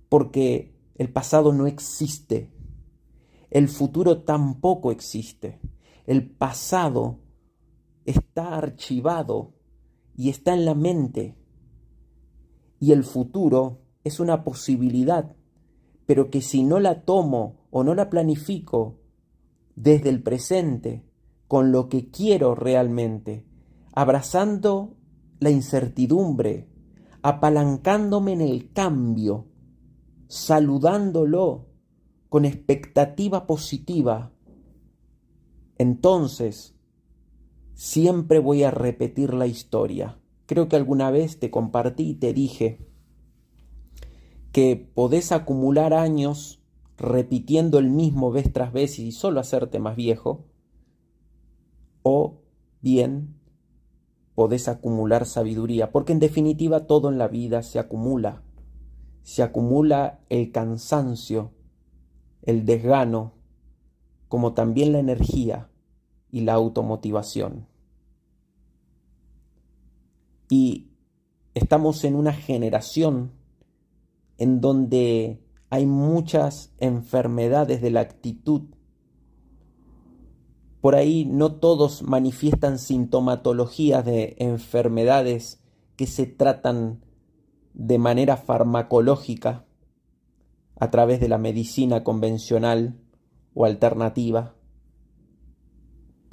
Porque 0.07 0.75
el 0.95 1.11
pasado 1.11 1.51
no 1.53 1.65
existe. 1.65 2.51
El 3.49 3.67
futuro 3.67 4.21
tampoco 4.21 4.91
existe. 4.91 5.59
El 6.05 6.29
pasado 6.29 7.19
está 8.05 8.55
archivado 8.55 9.53
y 10.15 10.29
está 10.29 10.53
en 10.53 10.65
la 10.65 10.75
mente. 10.75 11.35
Y 12.79 12.91
el 12.91 13.03
futuro 13.03 13.81
es 14.03 14.19
una 14.19 14.43
posibilidad, 14.43 15.35
pero 16.05 16.29
que 16.29 16.41
si 16.41 16.63
no 16.63 16.79
la 16.79 17.05
tomo 17.05 17.67
o 17.71 17.83
no 17.83 17.95
la 17.95 18.09
planifico 18.09 18.99
desde 19.75 20.09
el 20.09 20.21
presente, 20.21 21.03
con 21.47 21.71
lo 21.71 21.89
que 21.89 22.11
quiero 22.11 22.53
realmente, 22.53 23.45
abrazando 23.93 24.97
la 25.43 25.51
incertidumbre, 25.51 26.69
apalancándome 27.21 28.33
en 28.33 28.41
el 28.41 28.71
cambio, 28.71 29.47
saludándolo 30.27 31.67
con 32.29 32.45
expectativa 32.45 33.45
positiva, 33.45 34.33
entonces 35.77 36.75
siempre 37.73 38.39
voy 38.39 38.63
a 38.63 38.71
repetir 38.71 39.33
la 39.33 39.47
historia. 39.47 40.19
Creo 40.45 40.67
que 40.67 40.75
alguna 40.75 41.11
vez 41.11 41.39
te 41.39 41.51
compartí 41.51 42.09
y 42.09 42.15
te 42.15 42.33
dije 42.33 42.87
que 44.51 44.75
podés 44.75 45.31
acumular 45.31 45.93
años 45.93 46.63
repitiendo 46.97 47.79
el 47.79 47.89
mismo 47.89 48.31
vez 48.31 48.51
tras 48.53 48.71
vez 48.71 48.99
y 48.99 49.11
solo 49.11 49.39
hacerte 49.39 49.79
más 49.79 49.95
viejo, 49.95 50.45
o 52.03 52.41
bien 52.81 53.42
podés 54.35 54.67
acumular 54.67 55.25
sabiduría, 55.25 55.91
porque 55.91 56.13
en 56.13 56.19
definitiva 56.19 56.87
todo 56.87 57.09
en 57.09 57.17
la 57.17 57.27
vida 57.27 57.63
se 57.63 57.79
acumula. 57.79 58.43
Se 59.23 59.43
acumula 59.43 60.19
el 60.29 60.51
cansancio, 60.51 61.51
el 62.41 62.65
desgano, 62.65 63.33
como 64.27 64.53
también 64.53 64.91
la 64.91 64.99
energía 64.99 65.69
y 66.31 66.41
la 66.41 66.53
automotivación. 66.53 67.67
Y 70.49 70.89
estamos 71.53 72.03
en 72.03 72.15
una 72.15 72.33
generación 72.33 73.31
en 74.37 74.61
donde 74.61 75.43
hay 75.69 75.85
muchas 75.85 76.73
enfermedades 76.79 77.81
de 77.81 77.91
la 77.91 78.01
actitud. 78.01 78.63
Por 80.83 80.95
ahí 80.95 81.23
no 81.23 81.55
todos 81.55 82.03
manifiestan 82.03 82.77
sintomatologías 82.77 84.03
de 84.03 84.35
enfermedades 84.37 85.63
que 85.95 86.07
se 86.07 86.25
tratan 86.27 87.03
de 87.73 87.97
manera 87.97 88.35
farmacológica 88.35 89.65
a 90.77 90.91
través 90.91 91.21
de 91.21 91.29
la 91.29 91.37
medicina 91.37 92.03
convencional 92.03 92.99
o 93.53 93.63
alternativa 93.63 94.55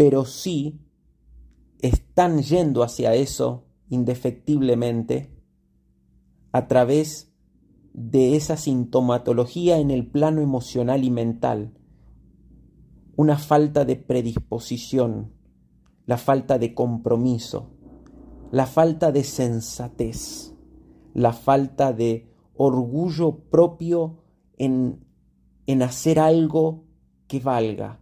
pero 0.00 0.24
sí 0.24 0.80
están 1.82 2.40
yendo 2.40 2.82
hacia 2.82 3.14
eso 3.14 3.66
indefectiblemente 3.90 5.30
a 6.52 6.68
través 6.68 7.34
de 7.92 8.34
esa 8.34 8.56
sintomatología 8.56 9.76
en 9.76 9.90
el 9.90 10.06
plano 10.06 10.40
emocional 10.40 11.04
y 11.04 11.10
mental, 11.10 11.74
una 13.20 13.36
falta 13.36 13.84
de 13.84 13.96
predisposición, 13.96 15.34
la 16.06 16.16
falta 16.16 16.58
de 16.58 16.72
compromiso, 16.72 17.68
la 18.50 18.64
falta 18.64 19.12
de 19.12 19.24
sensatez, 19.24 20.54
la 21.12 21.34
falta 21.34 21.92
de 21.92 22.32
orgullo 22.54 23.40
propio 23.50 24.22
en, 24.56 25.04
en 25.66 25.82
hacer 25.82 26.18
algo 26.18 26.86
que 27.26 27.40
valga, 27.40 28.00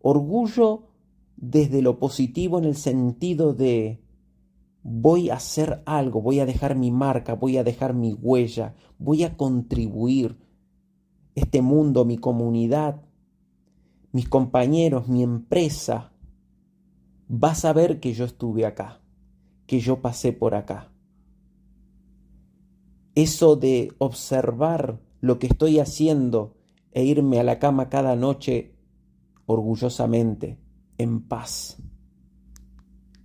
orgullo 0.00 0.88
desde 1.36 1.80
lo 1.80 2.00
positivo 2.00 2.58
en 2.58 2.64
el 2.64 2.74
sentido 2.74 3.54
de 3.54 4.02
voy 4.82 5.30
a 5.30 5.34
hacer 5.34 5.84
algo, 5.86 6.20
voy 6.20 6.40
a 6.40 6.46
dejar 6.46 6.74
mi 6.74 6.90
marca, 6.90 7.34
voy 7.34 7.58
a 7.58 7.62
dejar 7.62 7.94
mi 7.94 8.12
huella, 8.12 8.74
voy 8.98 9.22
a 9.22 9.36
contribuir. 9.36 10.36
Este 11.36 11.62
mundo, 11.62 12.04
mi 12.04 12.18
comunidad, 12.18 13.07
mis 14.18 14.28
compañeros, 14.28 15.06
mi 15.06 15.22
empresa, 15.22 16.12
va 17.30 17.52
a 17.52 17.54
saber 17.54 18.00
que 18.00 18.14
yo 18.14 18.24
estuve 18.24 18.66
acá, 18.66 19.00
que 19.64 19.78
yo 19.78 20.02
pasé 20.02 20.32
por 20.32 20.56
acá. 20.56 20.90
Eso 23.14 23.54
de 23.54 23.94
observar 23.98 25.00
lo 25.20 25.38
que 25.38 25.46
estoy 25.46 25.78
haciendo 25.78 26.56
e 26.90 27.04
irme 27.04 27.38
a 27.38 27.44
la 27.44 27.60
cama 27.60 27.88
cada 27.88 28.16
noche 28.16 28.74
orgullosamente 29.46 30.58
en 30.98 31.20
paz. 31.28 31.80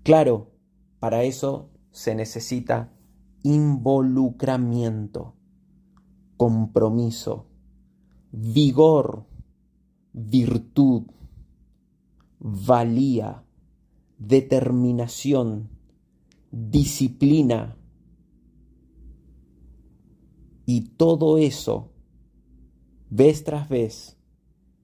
Claro, 0.04 0.52
Para 1.00 1.24
eso 1.24 1.72
se 1.90 2.14
necesita 2.14 2.94
involucramiento, 3.42 5.34
compromiso, 6.38 7.48
vigor, 8.32 9.33
virtud, 10.14 11.04
valía, 12.40 13.44
determinación, 14.20 15.70
disciplina. 16.52 17.78
Y 20.66 20.82
todo 20.82 21.38
eso, 21.38 21.92
vez 23.10 23.44
tras 23.44 23.68
vez, 23.68 24.18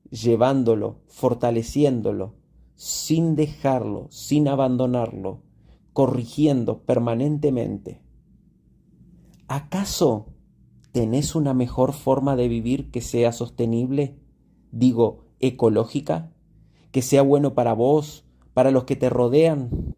llevándolo, 0.10 1.02
fortaleciéndolo, 1.08 2.36
sin 2.76 3.36
dejarlo, 3.36 4.08
sin 4.10 4.48
abandonarlo, 4.48 5.44
corrigiendo 5.94 6.84
permanentemente. 6.84 8.02
¿Acaso 9.48 10.28
tenés 10.92 11.36
una 11.36 11.54
mejor 11.54 11.94
forma 11.94 12.36
de 12.36 12.48
vivir 12.48 12.92
que 12.92 13.02
sea 13.02 13.32
sostenible? 13.32 14.18
Digo, 14.72 15.26
ecológica, 15.40 16.32
que 16.92 17.02
sea 17.02 17.22
bueno 17.22 17.54
para 17.54 17.74
vos, 17.74 18.26
para 18.54 18.72
los 18.72 18.84
que 18.84 18.96
te 18.96 19.10
rodean 19.10 19.96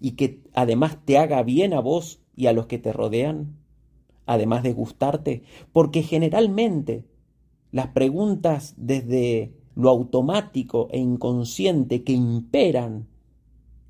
y 0.00 0.12
que 0.12 0.42
además 0.54 0.98
te 1.04 1.18
haga 1.18 1.42
bien 1.42 1.74
a 1.74 1.80
vos 1.80 2.22
y 2.34 2.46
a 2.46 2.52
los 2.52 2.66
que 2.66 2.78
te 2.78 2.92
rodean, 2.92 3.58
además 4.26 4.62
de 4.62 4.72
gustarte, 4.72 5.42
porque 5.72 6.02
generalmente 6.02 7.04
las 7.70 7.88
preguntas 7.88 8.74
desde 8.76 9.54
lo 9.74 9.90
automático 9.90 10.88
e 10.90 10.98
inconsciente 10.98 12.02
que 12.02 12.12
imperan 12.12 13.08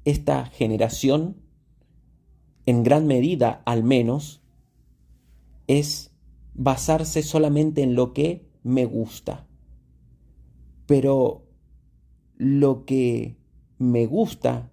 esta 0.04 0.46
generación, 0.46 1.36
en 2.66 2.82
gran 2.82 3.06
medida 3.06 3.62
al 3.64 3.84
menos, 3.84 4.42
es 5.66 6.12
basarse 6.54 7.22
solamente 7.22 7.82
en 7.82 7.94
lo 7.94 8.12
que 8.12 8.48
me 8.62 8.84
gusta. 8.84 9.46
Pero 10.90 11.46
lo 12.36 12.84
que 12.84 13.36
me 13.78 14.06
gusta 14.06 14.72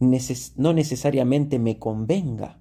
no 0.00 0.72
necesariamente 0.72 1.60
me 1.60 1.78
convenga. 1.78 2.58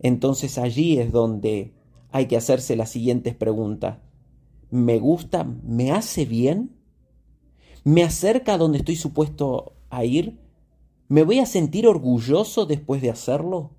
Entonces 0.00 0.56
allí 0.56 0.96
es 0.96 1.12
donde 1.12 1.74
hay 2.10 2.24
que 2.24 2.38
hacerse 2.38 2.74
las 2.74 2.88
siguientes 2.88 3.34
preguntas. 3.34 3.98
¿Me 4.70 4.98
gusta? 4.98 5.44
¿Me 5.44 5.92
hace 5.92 6.24
bien? 6.24 6.74
¿Me 7.84 8.02
acerca 8.02 8.54
a 8.54 8.58
donde 8.58 8.78
estoy 8.78 8.96
supuesto 8.96 9.74
a 9.90 10.06
ir? 10.06 10.40
¿Me 11.06 11.22
voy 11.22 11.40
a 11.40 11.44
sentir 11.44 11.86
orgulloso 11.86 12.64
después 12.64 13.02
de 13.02 13.10
hacerlo? 13.10 13.72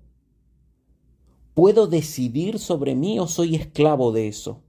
¿Puedo 1.54 1.88
decidir 1.88 2.60
sobre 2.60 2.94
mí 2.94 3.18
o 3.18 3.26
soy 3.26 3.56
esclavo 3.56 4.12
de 4.12 4.28
eso? 4.28 4.63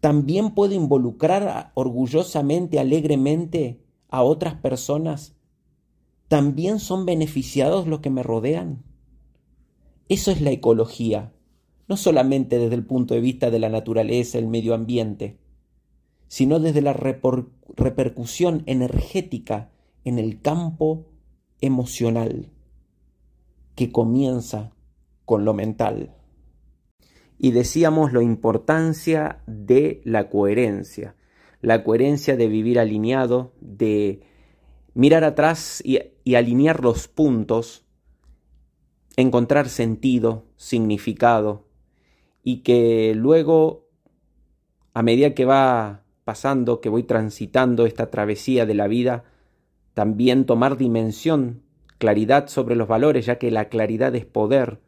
¿También 0.00 0.54
puedo 0.54 0.74
involucrar 0.74 1.72
orgullosamente, 1.74 2.78
alegremente 2.78 3.80
a 4.08 4.22
otras 4.22 4.54
personas? 4.54 5.36
¿También 6.28 6.78
son 6.78 7.04
beneficiados 7.04 7.86
los 7.86 8.00
que 8.00 8.08
me 8.08 8.22
rodean? 8.22 8.82
Eso 10.08 10.30
es 10.30 10.40
la 10.40 10.50
ecología, 10.50 11.32
no 11.86 11.96
solamente 11.96 12.58
desde 12.58 12.74
el 12.74 12.86
punto 12.86 13.14
de 13.14 13.20
vista 13.20 13.50
de 13.50 13.58
la 13.58 13.68
naturaleza, 13.68 14.38
el 14.38 14.48
medio 14.48 14.74
ambiente, 14.74 15.38
sino 16.28 16.60
desde 16.60 16.80
la 16.80 16.92
repercusión 16.92 18.62
energética 18.66 19.70
en 20.04 20.18
el 20.18 20.40
campo 20.40 21.06
emocional, 21.60 22.48
que 23.74 23.92
comienza 23.92 24.72
con 25.26 25.44
lo 25.44 25.52
mental. 25.52 26.14
Y 27.42 27.52
decíamos 27.52 28.12
la 28.12 28.22
importancia 28.22 29.40
de 29.46 30.02
la 30.04 30.28
coherencia, 30.28 31.16
la 31.62 31.82
coherencia 31.84 32.36
de 32.36 32.48
vivir 32.48 32.78
alineado, 32.78 33.54
de 33.62 34.20
mirar 34.92 35.24
atrás 35.24 35.82
y, 35.82 36.34
alinear 36.34 36.84
los 36.84 37.08
puntos, 37.08 37.86
encontrar 39.16 39.70
sentido, 39.70 40.44
significado, 40.56 41.66
y 42.44 42.58
que 42.58 43.14
luego, 43.16 43.88
a 44.92 45.02
medida 45.02 45.34
que 45.34 45.46
va 45.46 46.04
pasando, 46.24 46.82
que 46.82 46.90
voy 46.90 47.04
transitando 47.04 47.86
esta 47.86 48.10
travesía 48.10 48.66
de 48.66 48.74
la 48.74 48.86
vida, 48.86 49.24
también 49.94 50.44
tomar 50.44 50.76
dimensión, 50.76 51.62
claridad 51.96 52.48
sobre 52.48 52.76
los 52.76 52.86
valores, 52.86 53.24
ya 53.24 53.38
que 53.38 53.50
la 53.50 53.70
claridad 53.70 54.14
es 54.14 54.26
poder, 54.26 54.82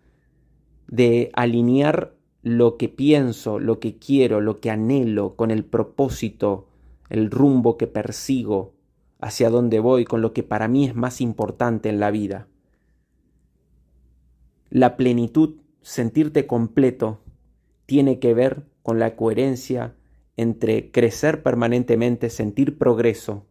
de 0.87 1.31
alinear 1.33 2.12
lo 2.42 2.76
que 2.76 2.88
pienso, 2.88 3.61
lo 3.61 3.78
que 3.78 3.98
quiero, 3.98 4.40
lo 4.40 4.61
que 4.61 4.70
anhelo, 4.70 5.37
con 5.37 5.50
el 5.50 5.64
propósito, 5.64 6.68
el 7.09 7.31
rumbo 7.31 7.78
que 7.78 7.87
persigo, 7.87 8.74
hacia 9.20 9.48
dónde 9.48 9.78
voy, 9.78 10.05
con 10.05 10.20
lo 10.20 10.33
que 10.33 10.42
para 10.42 10.66
mí 10.66 10.85
es 10.85 10.96
más 10.96 11.20
importante 11.20 11.88
en 11.88 12.00
la 12.00 12.11
vida. 12.11 12.48
La 14.70 14.96
plenitud, 14.96 15.61
sentirte 15.83 16.46
completo, 16.46 17.20
tiene 17.87 18.18
que 18.18 18.35
ver 18.35 18.66
con 18.83 18.98
la 18.98 19.14
coherencia 19.14 19.94
entre 20.37 20.90
crecer 20.90 21.44
permanentemente, 21.44 22.31
sentir 22.31 22.78
progreso, 22.78 23.46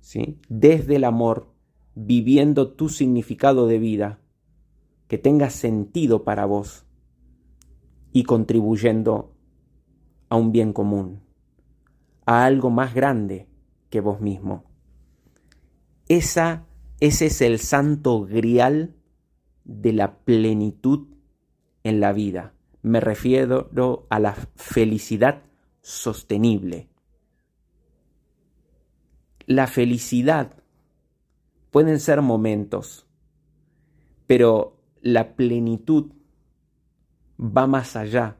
¿sí? 0.00 0.38
desde 0.48 0.96
el 0.96 1.04
amor, 1.04 1.48
viviendo 1.96 2.72
tu 2.72 2.88
significado 2.88 3.66
de 3.66 3.78
vida, 3.78 4.20
que 5.08 5.18
tenga 5.18 5.50
sentido 5.50 6.22
para 6.22 6.44
vos 6.44 6.86
y 8.12 8.24
contribuyendo 8.24 9.34
a 10.28 10.36
un 10.36 10.52
bien 10.52 10.72
común, 10.72 11.22
a 12.26 12.44
algo 12.44 12.70
más 12.70 12.94
grande 12.94 13.48
que 13.90 14.00
vos 14.00 14.20
mismo. 14.20 14.64
Esa, 16.08 16.66
ese 17.00 17.26
es 17.26 17.40
el 17.40 17.58
santo 17.58 18.22
grial 18.22 18.94
de 19.64 19.92
la 19.92 20.18
plenitud 20.18 21.08
en 21.84 22.00
la 22.00 22.12
vida. 22.12 22.54
Me 22.82 23.00
refiero 23.00 24.06
a 24.08 24.18
la 24.18 24.34
felicidad 24.56 25.42
sostenible. 25.80 26.88
La 29.46 29.66
felicidad 29.66 30.62
pueden 31.70 32.00
ser 32.00 32.22
momentos, 32.22 33.06
pero 34.26 34.80
la 35.00 35.34
plenitud 35.34 36.12
va 37.40 37.66
más 37.66 37.96
allá 37.96 38.36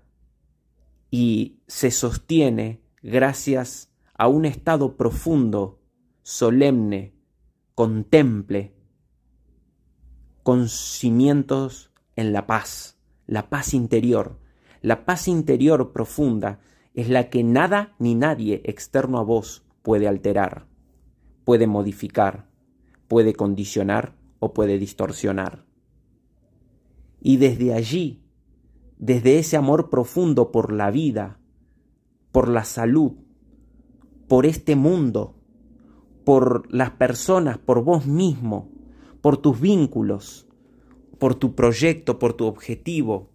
y 1.10 1.60
se 1.66 1.90
sostiene 1.90 2.82
gracias 3.02 3.90
a 4.14 4.28
un 4.28 4.44
estado 4.44 4.96
profundo, 4.96 5.80
solemne, 6.22 7.14
contemple, 7.74 8.74
con 10.42 10.68
cimientos 10.68 11.90
en 12.16 12.32
la 12.32 12.46
paz, 12.46 12.98
la 13.26 13.48
paz 13.48 13.72
interior. 13.72 14.38
La 14.82 15.04
paz 15.04 15.28
interior 15.28 15.92
profunda 15.92 16.60
es 16.94 17.08
la 17.08 17.30
que 17.30 17.42
nada 17.42 17.94
ni 17.98 18.14
nadie 18.14 18.62
externo 18.64 19.18
a 19.18 19.22
vos 19.22 19.64
puede 19.82 20.08
alterar, 20.08 20.66
puede 21.44 21.66
modificar, 21.66 22.48
puede 23.08 23.34
condicionar 23.34 24.16
o 24.38 24.52
puede 24.52 24.78
distorsionar. 24.78 25.64
Y 27.20 27.36
desde 27.36 27.74
allí, 27.74 28.22
desde 29.00 29.38
ese 29.38 29.56
amor 29.56 29.88
profundo 29.88 30.52
por 30.52 30.72
la 30.72 30.90
vida, 30.90 31.40
por 32.32 32.48
la 32.48 32.64
salud, 32.64 33.12
por 34.28 34.44
este 34.44 34.76
mundo, 34.76 35.34
por 36.24 36.72
las 36.72 36.90
personas, 36.90 37.56
por 37.56 37.82
vos 37.82 38.06
mismo, 38.06 38.70
por 39.22 39.38
tus 39.38 39.58
vínculos, 39.58 40.46
por 41.18 41.34
tu 41.34 41.54
proyecto, 41.54 42.18
por 42.18 42.34
tu 42.34 42.44
objetivo, 42.44 43.30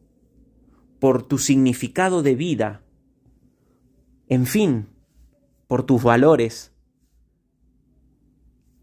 por 0.99 1.23
tu 1.23 1.39
significado 1.39 2.21
de 2.21 2.36
vida, 2.36 2.84
en 4.28 4.45
fin, 4.45 4.88
por 5.67 5.82
tus 5.82 6.04
valores. 6.04 6.73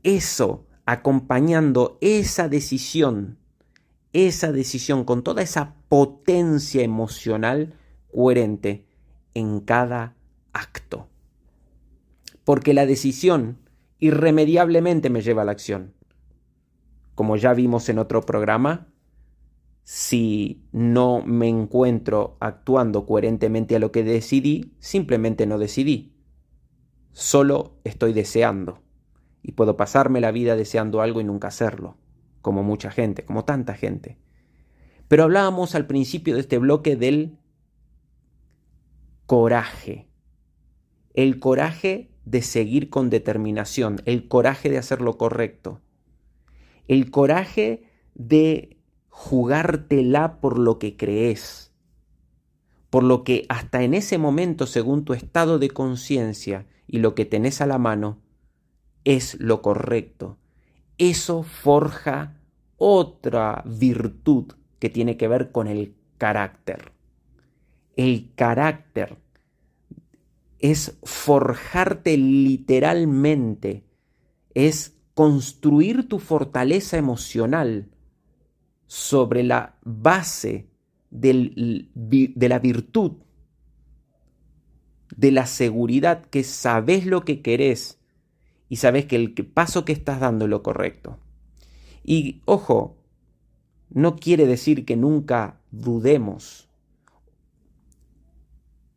Eso, 0.03 0.67
acompañando 0.85 1.97
esa 2.01 2.49
decisión 2.49 3.39
esa 4.13 4.53
decisión 4.53 5.05
con 5.05 5.23
toda 5.23 5.43
esa 5.43 5.75
potencia 5.93 6.83
emocional 6.83 7.75
coherente 8.11 8.87
en 9.35 9.61
cada 9.61 10.17
acto. 10.55 11.11
Porque 12.45 12.73
la 12.73 12.87
decisión 12.87 13.59
irremediablemente 13.99 15.11
me 15.11 15.21
lleva 15.21 15.43
a 15.43 15.45
la 15.45 15.53
acción. 15.53 15.93
Como 17.15 17.37
ya 17.37 17.53
vimos 17.53 17.91
en 17.91 17.99
otro 17.99 18.23
programa, 18.23 18.89
si 19.83 20.65
no 20.73 21.21
me 21.27 21.49
encuentro 21.49 22.39
actuando 22.41 23.05
coherentemente 23.05 23.77
a 23.77 23.79
lo 23.79 23.93
que 23.93 24.03
decidí, 24.03 24.73
simplemente 24.79 25.45
no 25.45 25.59
decidí. 25.59 26.17
Solo 27.11 27.77
estoy 27.85 28.15
deseando. 28.15 28.81
y 29.43 29.53
puedo 29.53 29.77
pasarme 29.77 30.23
la 30.23 30.31
vida 30.31 30.57
deseando 30.57 31.03
algo 31.03 31.21
y 31.21 31.25
nunca 31.25 31.49
hacerlo, 31.49 31.99
como 32.41 32.63
mucha 32.63 32.91
gente, 32.91 33.27
como 33.27 33.45
tanta 33.45 33.75
gente. 33.75 34.17
Pero 35.13 35.25
hablábamos 35.25 35.75
al 35.75 35.87
principio 35.87 36.37
de 36.37 36.41
este 36.41 36.57
bloque 36.57 36.97
del 36.97 37.37
coraje, 39.27 40.09
el 41.13 41.39
coraje 41.39 42.11
de 42.25 42.41
seguir 42.41 42.89
con 42.89 43.11
determinación, 43.11 44.01
el 44.07 44.27
coraje 44.27 44.71
de 44.71 44.79
hacer 44.79 45.03
lo 45.03 45.19
correcto, 45.19 45.83
el 46.89 47.11
coraje 47.11 47.83
de 48.15 48.79
jugártela 49.11 50.41
por 50.41 50.59
lo 50.59 50.79
que 50.79 50.97
crees, 50.97 51.75
por 52.89 53.03
lo 53.03 53.23
que 53.23 53.45
hasta 53.51 53.83
en 53.83 53.93
ese 53.93 54.17
momento, 54.17 54.67
según 54.67 55.05
tu 55.05 55.13
estado 55.13 55.59
de 55.59 55.69
conciencia 55.69 56.65
y 56.87 57.01
lo 57.01 57.15
que 57.15 57.27
tenés 57.27 57.61
a 57.61 57.67
la 57.67 57.77
mano, 57.77 58.23
es 59.05 59.39
lo 59.39 59.61
correcto. 59.61 60.39
Eso 60.97 61.43
forja 61.43 62.41
otra 62.79 63.63
virtud 63.67 64.55
que 64.83 64.91
tiene 64.91 65.17
que 65.17 65.29
ver 65.29 65.53
con 65.53 65.69
el 65.69 65.95
carácter. 66.19 66.91
El 67.95 68.33
carácter 68.35 69.17
es 70.59 70.99
forjarte 71.05 72.17
literalmente, 72.17 73.85
es 74.55 74.99
construir 75.15 76.09
tu 76.09 76.19
fortaleza 76.19 76.99
emocional 76.99 77.93
sobre 78.89 79.45
la 79.45 79.77
base 79.85 80.69
de 81.11 81.87
la 82.41 82.59
virtud, 82.59 83.13
de 85.17 85.31
la 85.31 85.47
seguridad 85.47 86.25
que 86.25 86.43
sabes 86.43 87.07
lo 87.07 87.25
que 87.25 87.41
querés 87.41 88.01
y 88.69 88.79
sabes 88.79 89.07
que 89.07 89.15
el 89.15 89.33
paso 89.33 89.85
que 89.85 89.93
estás 89.93 90.19
dando 90.19 90.47
es 90.47 90.51
lo 90.51 90.65
correcto. 90.65 91.21
Y 92.03 92.43
ojo, 92.47 92.97
no 93.95 94.17
quiere 94.17 94.47
decir 94.47 94.85
que 94.85 94.97
nunca 94.97 95.61
dudemos, 95.71 96.69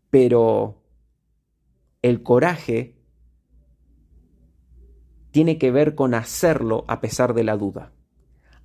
pero 0.10 0.82
el 2.02 2.24
coraje 2.24 2.96
tiene 5.32 5.58
que 5.58 5.72
ver 5.72 5.96
con 5.96 6.14
hacerlo 6.14 6.86
a 6.88 7.02
pesar 7.02 7.34
de 7.34 7.44
la 7.44 7.58
duda, 7.58 7.92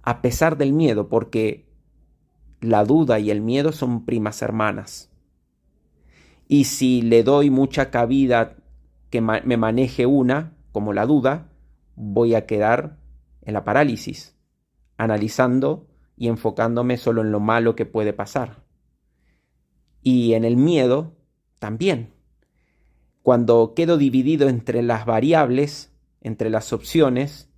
a 0.03 0.23
pesar 0.23 0.57
del 0.57 0.73
miedo, 0.73 1.09
porque 1.09 1.69
la 2.61 2.85
duda 2.85 3.19
y 3.19 3.31
el 3.31 3.41
miedo 3.41 3.73
son 3.73 4.05
primas 4.05 4.41
hermanas. 4.43 5.11
Y 6.47 6.65
si 6.65 7.03
le 7.03 7.25
doy 7.25 7.51
mucha 7.51 7.91
cabida 7.91 8.57
que 9.11 9.21
me 9.21 9.57
maneje 9.57 10.07
una, 10.07 10.57
como 10.71 10.93
la 10.93 11.07
duda, 11.07 11.49
voy 11.97 12.35
a 12.35 12.47
quedar 12.47 12.99
en 13.43 13.55
la 13.55 13.65
parálisis, 13.65 14.37
analizando 14.97 15.90
y 16.21 16.29
enfocándome 16.29 16.99
solo 16.99 17.23
en 17.23 17.33
lo 17.33 17.41
malo 17.41 17.75
que 17.75 17.85
puede 17.85 18.13
pasar. 18.13 18.63
Y 20.03 20.35
en 20.35 20.45
el 20.45 20.57
miedo 20.57 21.17
también. 21.59 22.13
Cuando 23.23 23.73
quedo 23.75 23.99
dividido 23.99 24.49
entre 24.49 24.83
las 24.83 25.05
variables, 25.05 25.93
entre 26.21 26.49
las 26.49 26.73
opciones, 26.73 27.51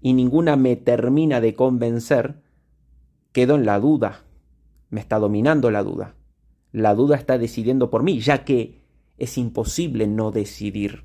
y 0.00 0.14
ninguna 0.14 0.56
me 0.56 0.76
termina 0.76 1.42
de 1.42 1.54
convencer, 1.54 2.42
quedo 3.32 3.56
en 3.56 3.66
la 3.66 3.78
duda. 3.78 4.24
Me 4.88 5.00
está 5.00 5.18
dominando 5.18 5.70
la 5.70 5.82
duda. 5.82 6.14
La 6.72 6.94
duda 6.94 7.16
está 7.16 7.36
decidiendo 7.36 7.90
por 7.90 8.02
mí, 8.02 8.20
ya 8.20 8.44
que 8.46 8.80
es 9.18 9.36
imposible 9.36 10.06
no 10.06 10.30
decidir 10.30 11.04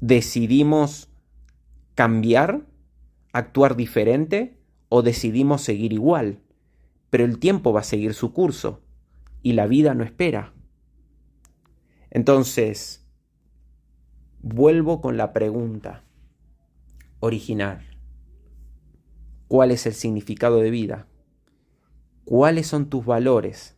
decidimos 0.00 1.08
cambiar, 1.94 2.62
actuar 3.32 3.76
diferente 3.76 4.57
o 4.88 5.02
decidimos 5.02 5.62
seguir 5.62 5.92
igual. 5.92 6.40
Pero 7.10 7.24
el 7.24 7.38
tiempo 7.38 7.72
va 7.72 7.80
a 7.80 7.84
seguir 7.84 8.14
su 8.14 8.32
curso 8.32 8.82
y 9.42 9.52
la 9.52 9.66
vida 9.66 9.94
no 9.94 10.04
espera. 10.04 10.52
Entonces, 12.10 13.06
vuelvo 14.40 15.00
con 15.00 15.16
la 15.16 15.32
pregunta 15.32 16.04
original. 17.20 17.84
¿Cuál 19.46 19.70
es 19.70 19.86
el 19.86 19.94
significado 19.94 20.58
de 20.58 20.70
vida? 20.70 21.06
¿Cuáles 22.24 22.66
son 22.66 22.90
tus 22.90 23.06
valores? 23.06 23.76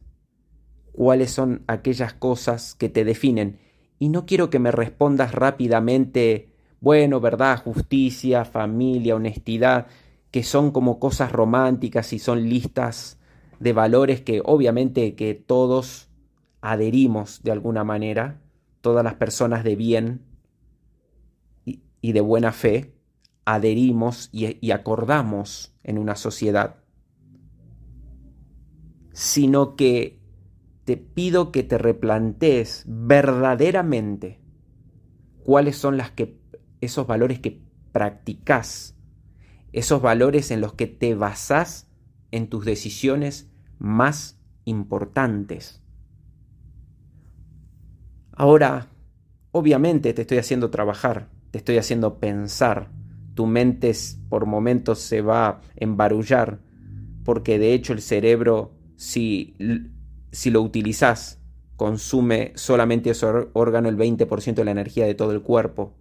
¿Cuáles 0.92 1.30
son 1.30 1.62
aquellas 1.68 2.12
cosas 2.12 2.74
que 2.74 2.88
te 2.88 3.04
definen? 3.04 3.60
Y 3.98 4.08
no 4.08 4.26
quiero 4.26 4.50
que 4.50 4.58
me 4.58 4.72
respondas 4.72 5.32
rápidamente, 5.32 6.52
bueno, 6.80 7.20
verdad, 7.20 7.62
justicia, 7.62 8.44
familia, 8.44 9.14
honestidad, 9.14 9.86
que 10.30 10.42
son 10.42 10.70
como 10.70 10.98
cosas 10.98 11.32
románticas 11.32 12.12
y 12.12 12.18
son 12.18 12.48
listas 12.48 13.18
de 13.58 13.72
valores 13.72 14.20
que 14.20 14.42
obviamente 14.44 15.14
que 15.14 15.34
todos 15.34 16.08
adherimos 16.60 17.42
de 17.42 17.52
alguna 17.52 17.84
manera, 17.84 18.40
todas 18.80 19.04
las 19.04 19.14
personas 19.14 19.64
de 19.64 19.76
bien 19.76 20.22
y, 21.64 22.12
de 22.12 22.20
buena 22.20 22.52
fe, 22.52 22.94
adherimos 23.44 24.30
y, 24.32 24.56
y 24.66 24.70
acordamos 24.70 25.74
en 25.82 25.98
una 25.98 26.16
sociedad, 26.16 26.76
sino 29.12 29.76
que 29.76 30.20
te 30.84 30.96
pido 30.96 31.52
que 31.52 31.62
te 31.62 31.76
replantees 31.76 32.84
verdaderamente 32.86 34.40
cuáles 35.44 35.76
son 35.76 35.96
las 35.96 36.10
que, 36.10 36.38
esos 36.80 37.06
valores 37.06 37.40
que 37.40 37.62
practicas, 37.92 38.96
esos 39.72 40.02
valores 40.02 40.50
en 40.50 40.60
los 40.60 40.74
que 40.74 40.86
te 40.86 41.14
basás 41.14 41.88
en 42.30 42.48
tus 42.48 42.64
decisiones 42.64 43.50
más 43.78 44.38
importantes. 44.64 45.82
Ahora, 48.32 48.88
obviamente 49.52 50.14
te 50.14 50.22
estoy 50.22 50.38
haciendo 50.38 50.70
trabajar, 50.70 51.28
te 51.50 51.58
estoy 51.58 51.78
haciendo 51.78 52.18
pensar, 52.18 52.90
tu 53.34 53.46
mente 53.46 53.92
por 54.28 54.46
momentos 54.46 55.00
se 55.00 55.22
va 55.22 55.48
a 55.48 55.60
embarullar, 55.76 56.60
porque 57.24 57.58
de 57.58 57.74
hecho 57.74 57.92
el 57.92 58.00
cerebro, 58.00 58.72
si 58.96 59.56
si 60.32 60.50
lo 60.50 60.62
utilizás, 60.62 61.40
consume 61.76 62.52
solamente 62.56 63.10
ese 63.10 63.26
órgano 63.52 63.88
el 63.88 63.96
20% 63.96 64.54
de 64.54 64.64
la 64.64 64.70
energía 64.70 65.06
de 65.06 65.14
todo 65.14 65.32
el 65.32 65.42
cuerpo. 65.42 65.94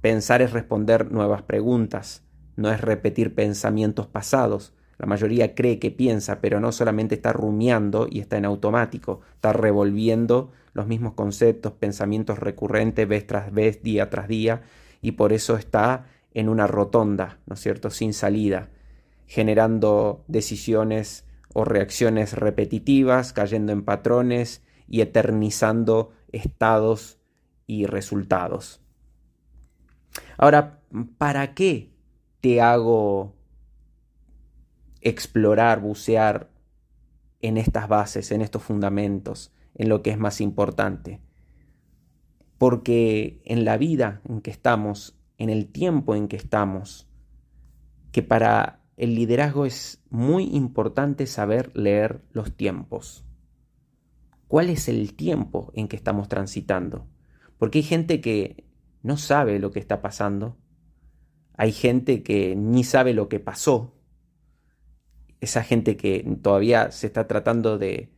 Pensar 0.00 0.42
es 0.42 0.52
responder 0.52 1.10
nuevas 1.10 1.42
preguntas, 1.42 2.23
no 2.56 2.70
es 2.70 2.80
repetir 2.80 3.34
pensamientos 3.34 4.06
pasados. 4.06 4.72
La 4.98 5.06
mayoría 5.06 5.54
cree 5.54 5.78
que 5.78 5.90
piensa, 5.90 6.40
pero 6.40 6.60
no 6.60 6.72
solamente 6.72 7.16
está 7.16 7.32
rumiando 7.32 8.06
y 8.08 8.20
está 8.20 8.36
en 8.36 8.44
automático, 8.44 9.20
está 9.34 9.52
revolviendo 9.52 10.52
los 10.72 10.86
mismos 10.86 11.14
conceptos, 11.14 11.72
pensamientos 11.72 12.38
recurrentes 12.38 13.08
vez 13.08 13.26
tras 13.26 13.52
vez, 13.52 13.82
día 13.82 14.10
tras 14.10 14.28
día, 14.28 14.62
y 15.00 15.12
por 15.12 15.32
eso 15.32 15.56
está 15.56 16.06
en 16.32 16.48
una 16.48 16.66
rotonda, 16.66 17.38
¿no 17.46 17.54
es 17.54 17.60
cierto?, 17.60 17.90
sin 17.90 18.12
salida, 18.12 18.70
generando 19.26 20.24
decisiones 20.26 21.24
o 21.52 21.64
reacciones 21.64 22.32
repetitivas, 22.32 23.32
cayendo 23.32 23.72
en 23.72 23.84
patrones 23.84 24.62
y 24.88 25.00
eternizando 25.00 26.12
estados 26.32 27.18
y 27.66 27.86
resultados. 27.86 28.80
Ahora, 30.36 30.80
¿para 31.18 31.54
qué 31.54 31.93
te 32.44 32.60
hago 32.60 33.34
explorar, 35.00 35.80
bucear 35.80 36.50
en 37.40 37.56
estas 37.56 37.88
bases, 37.88 38.32
en 38.32 38.42
estos 38.42 38.62
fundamentos, 38.62 39.50
en 39.74 39.88
lo 39.88 40.02
que 40.02 40.10
es 40.10 40.18
más 40.18 40.42
importante? 40.42 41.22
Porque 42.58 43.40
en 43.46 43.64
la 43.64 43.78
vida 43.78 44.20
en 44.28 44.42
que 44.42 44.50
estamos, 44.50 45.18
en 45.38 45.48
el 45.48 45.72
tiempo 45.72 46.14
en 46.14 46.28
que 46.28 46.36
estamos, 46.36 47.08
que 48.12 48.22
para 48.22 48.82
el 48.98 49.14
liderazgo 49.14 49.64
es 49.64 50.02
muy 50.10 50.54
importante 50.54 51.26
saber 51.26 51.74
leer 51.74 52.20
los 52.32 52.54
tiempos. 52.54 53.24
¿Cuál 54.48 54.68
es 54.68 54.90
el 54.90 55.14
tiempo 55.14 55.72
en 55.74 55.88
que 55.88 55.96
estamos 55.96 56.28
transitando? 56.28 57.06
Porque 57.56 57.78
hay 57.78 57.84
gente 57.84 58.20
que 58.20 58.66
no 59.02 59.16
sabe 59.16 59.58
lo 59.58 59.70
que 59.70 59.80
está 59.80 60.02
pasando. 60.02 60.58
Hay 61.56 61.72
gente 61.72 62.22
que 62.22 62.56
ni 62.56 62.84
sabe 62.84 63.14
lo 63.14 63.28
que 63.28 63.40
pasó. 63.40 63.92
Esa 65.40 65.62
gente 65.62 65.96
que 65.96 66.24
todavía 66.42 66.90
se 66.90 67.06
está 67.06 67.26
tratando 67.26 67.78
de, 67.78 68.10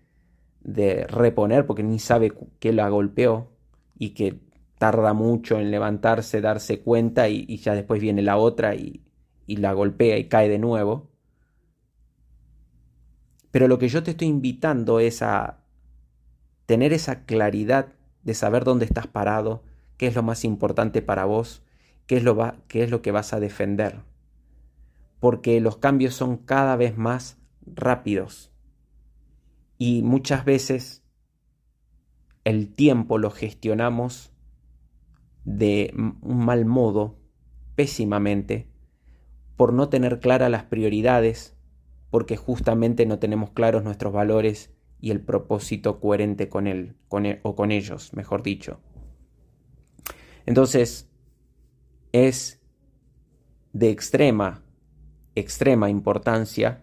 de 0.60 1.06
reponer 1.06 1.66
porque 1.66 1.82
ni 1.82 1.98
sabe 1.98 2.32
qué 2.60 2.72
la 2.72 2.88
golpeó 2.88 3.50
y 3.98 4.10
que 4.10 4.40
tarda 4.78 5.12
mucho 5.12 5.58
en 5.58 5.70
levantarse, 5.70 6.40
darse 6.40 6.80
cuenta 6.80 7.28
y, 7.28 7.44
y 7.48 7.58
ya 7.58 7.74
después 7.74 8.00
viene 8.00 8.22
la 8.22 8.36
otra 8.36 8.74
y, 8.74 9.02
y 9.46 9.56
la 9.56 9.72
golpea 9.72 10.18
y 10.18 10.28
cae 10.28 10.48
de 10.48 10.58
nuevo. 10.58 11.10
Pero 13.50 13.68
lo 13.68 13.78
que 13.78 13.88
yo 13.88 14.02
te 14.02 14.12
estoy 14.12 14.28
invitando 14.28 15.00
es 15.00 15.22
a 15.22 15.64
tener 16.66 16.92
esa 16.92 17.24
claridad 17.24 17.92
de 18.22 18.34
saber 18.34 18.64
dónde 18.64 18.84
estás 18.84 19.06
parado, 19.06 19.62
qué 19.96 20.06
es 20.06 20.14
lo 20.14 20.22
más 20.22 20.44
importante 20.44 21.02
para 21.02 21.24
vos 21.24 21.62
qué 22.06 22.16
es 22.16 22.22
lo, 22.22 22.54
qué 22.68 22.84
es 22.84 22.90
lo 22.90 23.02
que 23.02 23.12
vas 23.12 23.32
a 23.32 23.40
defender. 23.40 24.02
Porque 25.20 25.60
los 25.60 25.78
cambios 25.78 26.14
son 26.14 26.36
cada 26.36 26.76
vez 26.76 26.96
más 26.96 27.38
rápidos. 27.66 28.52
Y 29.78 30.02
muchas 30.02 30.44
veces 30.44 31.04
el 32.44 32.72
tiempo 32.74 33.18
lo 33.18 33.30
gestionamos 33.30 34.32
de 35.44 35.92
un 35.94 36.44
mal 36.44 36.64
modo, 36.64 37.18
pésimamente, 37.74 38.68
por 39.56 39.72
no 39.72 39.88
tener 39.88 40.20
claras 40.20 40.50
las 40.50 40.64
prioridades, 40.64 41.56
porque 42.10 42.36
justamente 42.36 43.06
no 43.06 43.18
tenemos 43.18 43.50
claros 43.50 43.84
nuestros 43.84 44.12
valores 44.12 44.72
y 45.00 45.10
el 45.10 45.20
propósito 45.20 46.00
coherente 46.00 46.48
con 46.48 46.64
con 47.08 47.26
él, 47.26 47.40
o 47.42 47.54
con 47.54 47.70
ellos, 47.70 48.12
mejor 48.14 48.42
dicho. 48.42 48.80
Entonces, 50.46 51.10
es 52.24 52.62
de 53.72 53.90
extrema, 53.90 54.62
extrema 55.34 55.90
importancia 55.90 56.82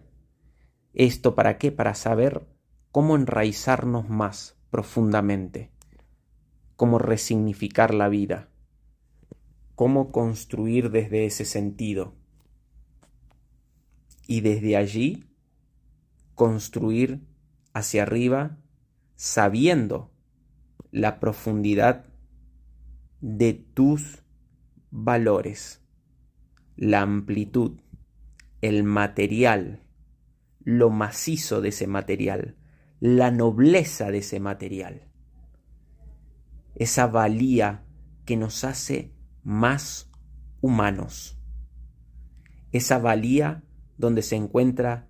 esto 0.92 1.34
para 1.34 1.58
qué? 1.58 1.72
Para 1.72 1.94
saber 1.94 2.46
cómo 2.92 3.16
enraizarnos 3.16 4.08
más 4.08 4.56
profundamente, 4.70 5.72
cómo 6.76 7.00
resignificar 7.00 7.92
la 7.92 8.08
vida, 8.08 8.48
cómo 9.74 10.12
construir 10.12 10.92
desde 10.92 11.26
ese 11.26 11.44
sentido 11.44 12.14
y 14.28 14.40
desde 14.40 14.76
allí 14.76 15.24
construir 16.36 17.26
hacia 17.72 18.04
arriba 18.04 18.56
sabiendo 19.16 20.12
la 20.92 21.18
profundidad 21.18 22.06
de 23.20 23.54
tus 23.54 24.23
valores, 24.96 25.82
la 26.76 27.02
amplitud, 27.02 27.80
el 28.60 28.84
material, 28.84 29.82
lo 30.60 30.88
macizo 30.88 31.60
de 31.60 31.70
ese 31.70 31.88
material, 31.88 32.56
la 33.00 33.32
nobleza 33.32 34.12
de 34.12 34.18
ese 34.18 34.38
material, 34.38 35.08
esa 36.76 37.08
valía 37.08 37.84
que 38.24 38.36
nos 38.36 38.62
hace 38.62 39.12
más 39.42 40.12
humanos, 40.60 41.40
esa 42.70 42.98
valía 42.98 43.64
donde 43.98 44.22
se 44.22 44.36
encuentra 44.36 45.08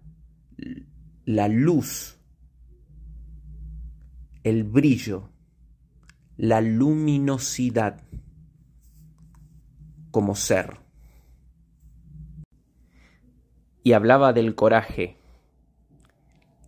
la 1.26 1.48
luz, 1.48 2.18
el 4.44 4.64
brillo, 4.64 5.28
la 6.38 6.62
luminosidad 6.62 8.00
como 10.14 10.36
ser. 10.36 10.76
Y 13.82 13.94
hablaba 13.94 14.32
del 14.32 14.54
coraje, 14.54 15.18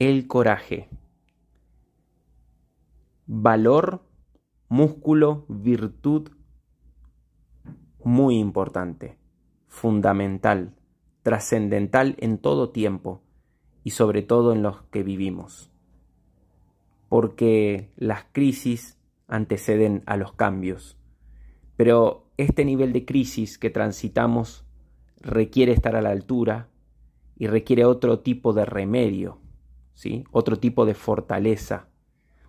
el 0.01 0.27
coraje, 0.27 0.89
valor, 3.29 4.03
músculo, 4.69 5.47
virtud, 5.49 6.33
muy 8.03 8.37
importante, 8.37 9.17
fundamental, 9.69 10.75
trascendental 11.23 12.17
en 12.19 12.39
todo 12.39 12.71
tiempo 12.71 13.23
y 13.85 13.91
sobre 13.91 14.23
todo 14.23 14.55
en 14.55 14.65
los 14.65 14.83
que 14.91 15.05
vivimos. 15.05 15.71
Porque 17.09 17.93
las 17.95 18.25
crisis 18.33 18.99
anteceden 19.29 20.03
a 20.07 20.17
los 20.17 20.33
cambios. 20.33 20.99
Pero 21.77 22.26
este 22.37 22.65
nivel 22.65 22.93
de 22.93 23.05
crisis 23.05 23.59
que 23.59 23.71
transitamos 23.71 24.65
requiere 25.21 25.73
estar 25.73 25.97
a 25.97 26.03
la 26.03 26.11
altura 26.11 26.69
y 27.37 27.47
requiere 27.47 27.85
otro 27.85 28.21
tipo 28.21 28.53
de 28.53 28.65
remedio, 28.65 29.41
¿sí? 29.95 30.25
otro 30.31 30.59
tipo 30.59 30.87
de 30.87 30.95
fortaleza, 30.95 31.89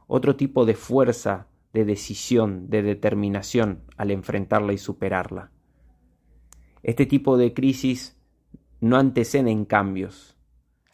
otro 0.07 0.35
tipo 0.35 0.65
de 0.65 0.75
fuerza, 0.75 1.47
de 1.73 1.85
decisión, 1.85 2.69
de 2.69 2.81
determinación 2.81 3.83
al 3.97 4.11
enfrentarla 4.11 4.73
y 4.73 4.77
superarla. 4.77 5.51
Este 6.83 7.05
tipo 7.05 7.37
de 7.37 7.53
crisis 7.53 8.17
no 8.79 8.97
anteceden 8.97 9.65
cambios, 9.65 10.37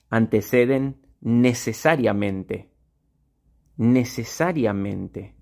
anteceden 0.10 1.06
necesariamente, 1.22 2.72
necesariamente, 3.78 5.36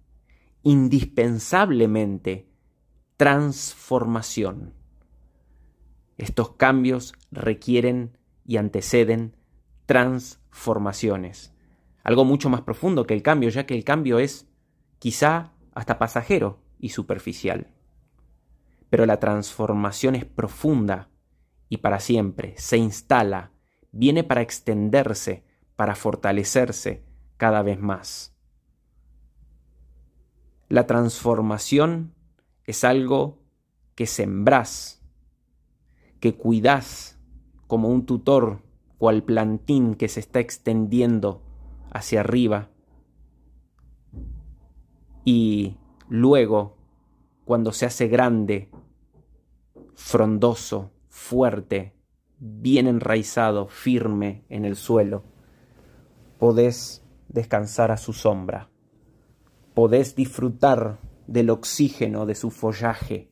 indispensablemente, 0.63 2.50
transformación. 3.21 4.73
Estos 6.17 6.53
cambios 6.55 7.13
requieren 7.29 8.17
y 8.47 8.57
anteceden 8.57 9.35
transformaciones 9.85 11.53
algo 12.03 12.25
mucho 12.25 12.49
más 12.49 12.61
profundo 12.61 13.05
que 13.05 13.13
el 13.13 13.21
cambio, 13.21 13.49
ya 13.49 13.67
que 13.67 13.75
el 13.75 13.83
cambio 13.83 14.17
es 14.17 14.47
quizá 14.97 15.51
hasta 15.75 15.99
pasajero 15.99 16.63
y 16.79 16.89
superficial. 16.89 17.67
Pero 18.89 19.05
la 19.05 19.19
transformación 19.19 20.15
es 20.15 20.25
profunda 20.25 21.11
y 21.69 21.77
para 21.77 21.99
siempre, 21.99 22.55
se 22.57 22.77
instala, 22.77 23.51
viene 23.91 24.23
para 24.23 24.41
extenderse, 24.41 25.45
para 25.75 25.93
fortalecerse 25.93 27.05
cada 27.37 27.61
vez 27.61 27.79
más. 27.79 28.35
La 30.69 30.87
transformación 30.87 32.15
es 32.71 32.83
algo 32.83 33.39
que 33.95 34.07
sembrás, 34.07 35.01
que 36.19 36.35
cuidás 36.35 37.19
como 37.67 37.87
un 37.89 38.05
tutor, 38.05 38.61
cual 38.97 39.23
plantín 39.23 39.95
que 39.95 40.07
se 40.07 40.19
está 40.19 40.39
extendiendo 40.39 41.41
hacia 41.91 42.19
arriba. 42.19 42.69
Y 45.23 45.77
luego, 46.09 46.77
cuando 47.45 47.71
se 47.71 47.85
hace 47.85 48.07
grande, 48.07 48.69
frondoso, 49.95 50.91
fuerte, 51.09 51.93
bien 52.39 52.87
enraizado, 52.87 53.67
firme 53.67 54.45
en 54.49 54.65
el 54.65 54.75
suelo, 54.75 55.23
podés 56.39 57.05
descansar 57.29 57.91
a 57.91 57.97
su 57.97 58.13
sombra, 58.13 58.69
podés 59.73 60.15
disfrutar 60.15 60.99
del 61.31 61.49
oxígeno 61.49 62.25
de 62.25 62.35
su 62.35 62.51
follaje 62.51 63.31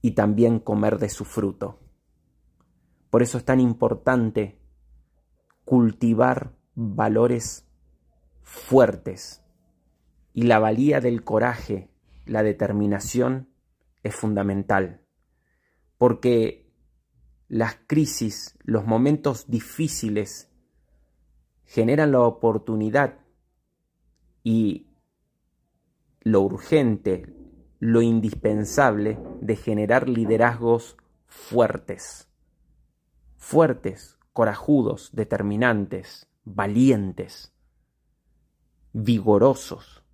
y 0.00 0.12
también 0.12 0.60
comer 0.60 0.98
de 0.98 1.08
su 1.08 1.24
fruto. 1.24 1.80
Por 3.10 3.22
eso 3.22 3.38
es 3.38 3.44
tan 3.44 3.58
importante 3.58 4.60
cultivar 5.64 6.54
valores 6.74 7.68
fuertes 8.42 9.42
y 10.32 10.42
la 10.42 10.60
valía 10.60 11.00
del 11.00 11.24
coraje, 11.24 11.90
la 12.26 12.44
determinación 12.44 13.48
es 14.04 14.14
fundamental, 14.14 15.04
porque 15.96 16.70
las 17.48 17.76
crisis, 17.88 18.56
los 18.62 18.86
momentos 18.86 19.50
difíciles 19.50 20.48
generan 21.64 22.12
la 22.12 22.20
oportunidad 22.20 23.18
y 24.44 24.87
lo 26.30 26.42
urgente, 26.42 27.34
lo 27.80 28.02
indispensable 28.02 29.18
de 29.40 29.56
generar 29.56 30.10
liderazgos 30.10 30.98
fuertes, 31.26 32.28
fuertes, 33.38 34.18
corajudos, 34.34 35.08
determinantes, 35.14 36.28
valientes, 36.44 37.54
vigorosos. 38.92 40.04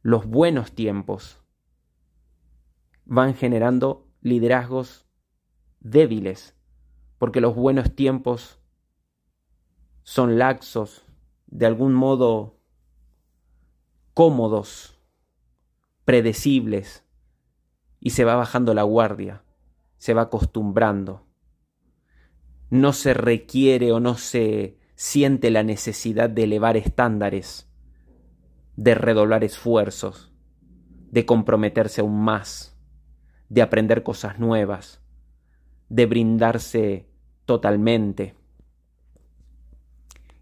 Los 0.00 0.24
buenos 0.24 0.72
tiempos 0.72 1.42
van 3.04 3.34
generando 3.34 4.08
liderazgos 4.22 5.06
débiles, 5.80 6.56
porque 7.18 7.42
los 7.42 7.54
buenos 7.54 7.94
tiempos 7.94 8.58
son 10.02 10.38
laxos, 10.38 11.04
de 11.46 11.66
algún 11.66 11.92
modo 11.92 12.59
cómodos, 14.20 15.00
predecibles, 16.04 17.06
y 18.00 18.10
se 18.10 18.26
va 18.26 18.34
bajando 18.34 18.74
la 18.74 18.82
guardia, 18.82 19.44
se 19.96 20.12
va 20.12 20.20
acostumbrando. 20.20 21.26
No 22.68 22.92
se 22.92 23.14
requiere 23.14 23.92
o 23.92 23.98
no 23.98 24.18
se 24.18 24.76
siente 24.94 25.50
la 25.50 25.62
necesidad 25.62 26.28
de 26.28 26.42
elevar 26.42 26.76
estándares, 26.76 27.70
de 28.76 28.94
redoblar 28.94 29.42
esfuerzos, 29.42 30.30
de 31.10 31.24
comprometerse 31.24 32.02
aún 32.02 32.20
más, 32.20 32.76
de 33.48 33.62
aprender 33.62 34.02
cosas 34.02 34.38
nuevas, 34.38 35.00
de 35.88 36.04
brindarse 36.04 37.08
totalmente 37.46 38.34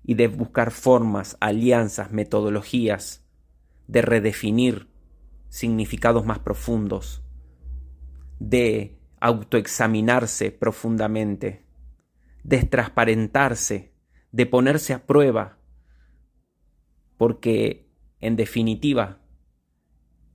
y 0.02 0.14
de 0.14 0.26
buscar 0.26 0.72
formas, 0.72 1.36
alianzas, 1.38 2.10
metodologías, 2.10 3.24
de 3.88 4.02
redefinir 4.02 4.86
significados 5.48 6.24
más 6.24 6.38
profundos, 6.38 7.24
de 8.38 8.98
autoexaminarse 9.20 10.52
profundamente, 10.52 11.64
de 12.44 12.62
transparentarse, 12.64 13.92
de 14.30 14.46
ponerse 14.46 14.92
a 14.92 15.06
prueba, 15.06 15.58
porque 17.16 17.88
en 18.20 18.36
definitiva 18.36 19.20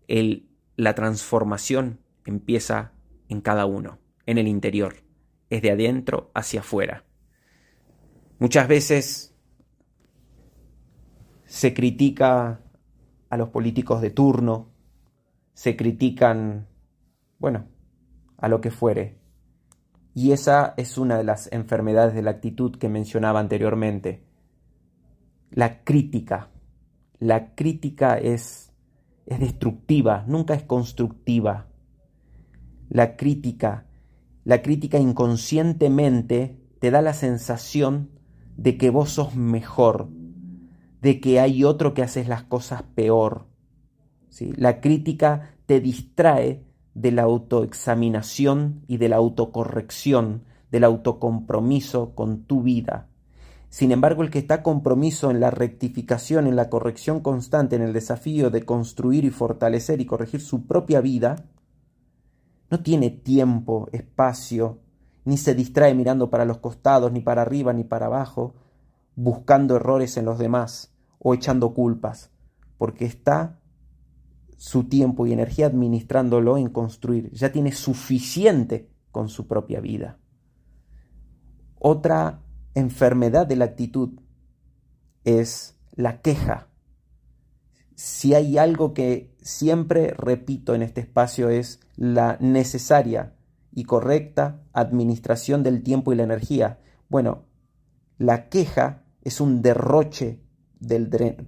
el, 0.07 0.49
la 0.75 0.95
transformación 0.95 1.99
empieza 2.25 2.91
en 3.29 3.39
cada 3.41 3.65
uno, 3.65 3.99
en 4.25 4.39
el 4.39 4.47
interior, 4.47 4.95
es 5.49 5.61
de 5.61 5.71
adentro 5.71 6.31
hacia 6.33 6.61
afuera. 6.61 7.05
Muchas 8.39 8.67
veces 8.67 9.35
se 11.45 11.73
critica 11.73 12.59
a 13.33 13.37
los 13.37 13.49
políticos 13.49 13.99
de 13.99 14.11
turno, 14.11 14.69
se 15.55 15.75
critican, 15.75 16.67
bueno, 17.39 17.65
a 18.37 18.47
lo 18.47 18.61
que 18.61 18.69
fuere. 18.69 19.17
Y 20.13 20.33
esa 20.33 20.75
es 20.77 20.99
una 20.99 21.17
de 21.17 21.23
las 21.23 21.51
enfermedades 21.51 22.13
de 22.13 22.21
la 22.21 22.29
actitud 22.29 22.77
que 22.77 22.89
mencionaba 22.89 23.39
anteriormente. 23.39 24.23
La 25.49 25.83
crítica. 25.83 26.51
La 27.17 27.55
crítica 27.55 28.19
es, 28.19 28.71
es 29.25 29.39
destructiva, 29.39 30.25
nunca 30.27 30.53
es 30.53 30.61
constructiva. 30.61 31.69
La 32.87 33.15
crítica, 33.15 33.87
la 34.43 34.61
crítica 34.61 34.99
inconscientemente 34.99 36.59
te 36.79 36.91
da 36.91 37.01
la 37.01 37.13
sensación 37.13 38.11
de 38.57 38.77
que 38.77 38.91
vos 38.91 39.09
sos 39.09 39.35
mejor, 39.35 40.09
de 41.03 41.19
que 41.19 41.41
hay 41.41 41.65
otro 41.65 41.93
que 41.93 42.01
haces 42.01 42.29
las 42.29 42.43
cosas 42.43 42.81
peor. 42.95 43.45
¿sí? 44.29 44.53
La 44.55 44.79
crítica 44.79 45.53
te 45.65 45.81
distrae 45.81 46.63
de 46.93 47.11
la 47.11 47.23
autoexaminación 47.23 48.85
y 48.87 48.97
de 48.97 49.09
la 49.09 49.17
autocorrección, 49.17 50.45
del 50.71 50.85
autocompromiso 50.85 52.15
con 52.15 52.45
tu 52.45 52.63
vida. 52.63 53.09
Sin 53.67 53.91
embargo, 53.91 54.23
el 54.23 54.29
que 54.29 54.39
está 54.39 54.63
compromiso 54.63 55.29
en 55.29 55.41
la 55.41 55.51
rectificación, 55.51 56.47
en 56.47 56.55
la 56.55 56.69
corrección 56.69 57.19
constante, 57.19 57.75
en 57.75 57.81
el 57.81 57.91
desafío 57.91 58.49
de 58.49 58.63
construir 58.63 59.25
y 59.25 59.29
fortalecer 59.29 59.99
y 59.99 60.05
corregir 60.05 60.39
su 60.39 60.67
propia 60.67 61.01
vida, 61.01 61.47
no 62.69 62.79
tiene 62.81 63.09
tiempo, 63.09 63.89
espacio, 63.91 64.79
ni 65.25 65.35
se 65.35 65.53
distrae 65.53 65.95
mirando 65.95 66.29
para 66.29 66.45
los 66.45 66.59
costados, 66.59 67.11
ni 67.11 67.19
para 67.19 67.41
arriba, 67.41 67.73
ni 67.73 67.83
para 67.83 68.05
abajo, 68.05 68.53
buscando 69.15 69.75
errores 69.75 70.15
en 70.15 70.25
los 70.25 70.39
demás 70.39 70.92
o 71.23 71.33
echando 71.33 71.73
culpas, 71.73 72.31
porque 72.77 73.05
está 73.05 73.59
su 74.57 74.83
tiempo 74.83 75.25
y 75.25 75.33
energía 75.33 75.65
administrándolo 75.65 76.57
en 76.57 76.69
construir. 76.69 77.31
Ya 77.31 77.51
tiene 77.51 77.71
suficiente 77.71 78.89
con 79.11 79.29
su 79.29 79.47
propia 79.47 79.79
vida. 79.79 80.19
Otra 81.79 82.43
enfermedad 82.75 83.47
de 83.47 83.55
la 83.55 83.65
actitud 83.65 84.19
es 85.23 85.79
la 85.95 86.21
queja. 86.21 86.67
Si 87.95 88.33
hay 88.33 88.57
algo 88.57 88.93
que 88.93 89.35
siempre 89.41 90.13
repito 90.17 90.75
en 90.75 90.81
este 90.81 91.01
espacio 91.01 91.49
es 91.49 91.79
la 91.95 92.37
necesaria 92.39 93.35
y 93.71 93.83
correcta 93.83 94.61
administración 94.73 95.63
del 95.63 95.83
tiempo 95.83 96.11
y 96.11 96.15
la 96.15 96.23
energía. 96.23 96.79
Bueno, 97.09 97.45
la 98.17 98.49
queja 98.49 99.03
es 99.21 99.41
un 99.41 99.61
derroche 99.61 100.42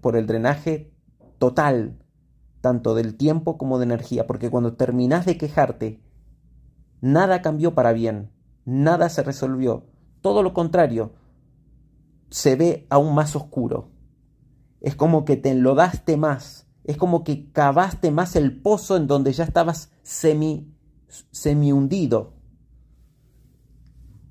por 0.01 0.15
el 0.15 0.27
drenaje 0.27 0.93
total 1.37 1.99
tanto 2.61 2.95
del 2.95 3.15
tiempo 3.15 3.57
como 3.59 3.77
de 3.77 3.85
energía, 3.85 4.25
porque 4.25 4.49
cuando 4.49 4.73
terminas 4.73 5.25
de 5.25 5.37
quejarte, 5.37 6.01
nada 6.99 7.43
cambió 7.43 7.75
para 7.75 7.93
bien, 7.93 8.31
nada 8.65 9.09
se 9.09 9.21
resolvió, 9.21 9.85
todo 10.21 10.41
lo 10.41 10.53
contrario, 10.53 11.13
se 12.29 12.55
ve 12.55 12.87
aún 12.89 13.13
más 13.13 13.35
oscuro. 13.35 13.91
Es 14.81 14.95
como 14.95 15.25
que 15.25 15.37
te 15.37 15.51
enlodaste 15.51 16.17
más, 16.17 16.67
es 16.83 16.97
como 16.97 17.23
que 17.23 17.51
cavaste 17.51 18.09
más 18.09 18.35
el 18.35 18.59
pozo 18.61 18.97
en 18.97 19.05
donde 19.05 19.31
ya 19.31 19.43
estabas 19.43 19.91
semi, 20.01 20.73
semi 21.07 21.71
hundido. 21.71 22.33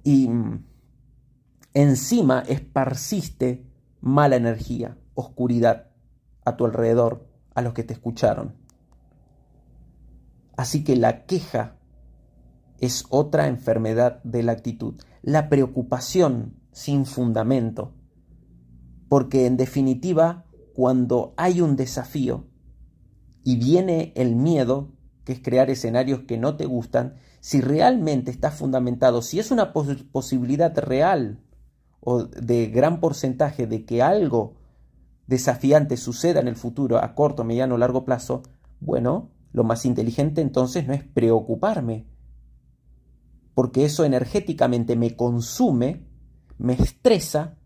Y 0.02 0.28
mm, 0.28 0.64
encima 1.74 2.40
esparciste 2.40 3.64
mala 4.04 4.36
energía, 4.36 4.98
oscuridad 5.14 5.86
a 6.44 6.56
tu 6.56 6.66
alrededor 6.66 7.26
a 7.54 7.62
los 7.62 7.72
que 7.72 7.84
te 7.84 7.94
escucharon. 7.94 8.54
Así 10.58 10.84
que 10.84 10.94
la 10.94 11.24
queja 11.24 11.78
es 12.78 13.06
otra 13.08 13.48
enfermedad 13.48 14.22
de 14.22 14.42
la 14.42 14.52
actitud. 14.52 15.00
La 15.22 15.48
preocupación 15.48 16.60
sin 16.70 17.06
fundamento. 17.06 17.94
Porque 19.08 19.46
en 19.46 19.56
definitiva, 19.56 20.44
cuando 20.74 21.32
hay 21.38 21.62
un 21.62 21.74
desafío 21.74 22.44
y 23.42 23.56
viene 23.56 24.12
el 24.16 24.36
miedo, 24.36 24.92
que 25.24 25.32
es 25.32 25.40
crear 25.40 25.70
escenarios 25.70 26.24
que 26.28 26.36
no 26.36 26.58
te 26.58 26.66
gustan, 26.66 27.14
si 27.40 27.62
realmente 27.62 28.30
está 28.30 28.50
fundamentado, 28.50 29.22
si 29.22 29.38
es 29.38 29.50
una 29.50 29.72
posibilidad 29.72 30.76
real 30.78 31.40
o 32.04 32.24
de 32.24 32.66
gran 32.66 33.00
porcentaje 33.00 33.66
de 33.66 33.84
que 33.84 34.02
algo 34.02 34.54
desafiante 35.26 35.96
suceda 35.96 36.40
en 36.40 36.48
el 36.48 36.56
futuro 36.56 36.98
a 36.98 37.14
corto, 37.14 37.44
mediano 37.44 37.74
o 37.74 37.78
largo 37.78 38.04
plazo, 38.04 38.42
bueno, 38.80 39.30
lo 39.52 39.64
más 39.64 39.86
inteligente 39.86 40.42
entonces 40.42 40.86
no 40.86 40.92
es 40.92 41.02
preocuparme, 41.02 42.06
porque 43.54 43.86
eso 43.86 44.04
energéticamente 44.04 44.96
me 44.96 45.16
consume, 45.16 46.06
me 46.58 46.74
estresa, 46.74 47.56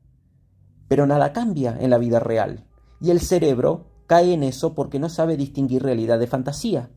pero 0.87 1.07
nada 1.07 1.33
cambia 1.33 1.77
en 1.81 1.91
la 1.91 1.99
vida 1.99 2.21
real. 2.21 2.67
Y 3.01 3.11
el 3.11 3.21
cerebro 3.21 3.91
cae 4.07 4.33
en 4.33 4.43
eso 4.43 4.75
porque 4.75 4.99
no 4.99 5.09
sabe 5.09 5.37
distinguir 5.37 5.83
realidad 5.83 6.19
de 6.19 6.27
fantasía. 6.27 6.91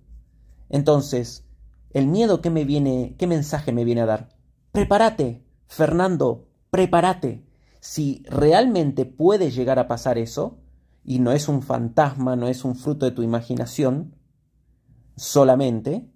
Entonces, 0.70 1.46
el 1.90 2.08
miedo 2.08 2.42
que 2.42 2.50
me 2.50 2.66
viene, 2.66 3.16
¿qué 3.18 3.28
mensaje 3.28 3.72
me 3.72 3.84
viene 3.84 4.02
a 4.02 4.06
dar? 4.06 4.30
Prepárate, 4.72 5.44
Fernando, 5.68 6.51
prepárate 6.72 7.46
si 7.80 8.24
realmente 8.28 9.06
puede 9.06 9.52
llegar 9.52 9.78
a 9.78 9.88
pasar 9.88 10.18
eso, 10.18 10.58
y 11.04 11.20
no 11.20 11.32
es 11.32 11.48
un 11.48 11.62
fantasma, 11.62 12.36
no 12.36 12.48
es 12.48 12.64
un 12.64 12.76
fruto 12.76 13.06
de 13.06 13.12
tu 13.12 13.24
imaginación, 13.24 14.16
solamente, 15.16 16.08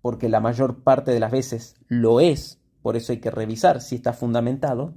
porque 0.00 0.28
la 0.28 0.40
mayor 0.40 0.82
parte 0.82 1.10
de 1.10 1.20
las 1.20 1.32
veces 1.32 1.76
lo 1.88 2.20
es, 2.20 2.60
por 2.82 2.96
eso 2.96 3.12
hay 3.12 3.18
que 3.18 3.30
revisar 3.30 3.80
si 3.80 3.96
está 3.96 4.12
fundamentado, 4.12 4.94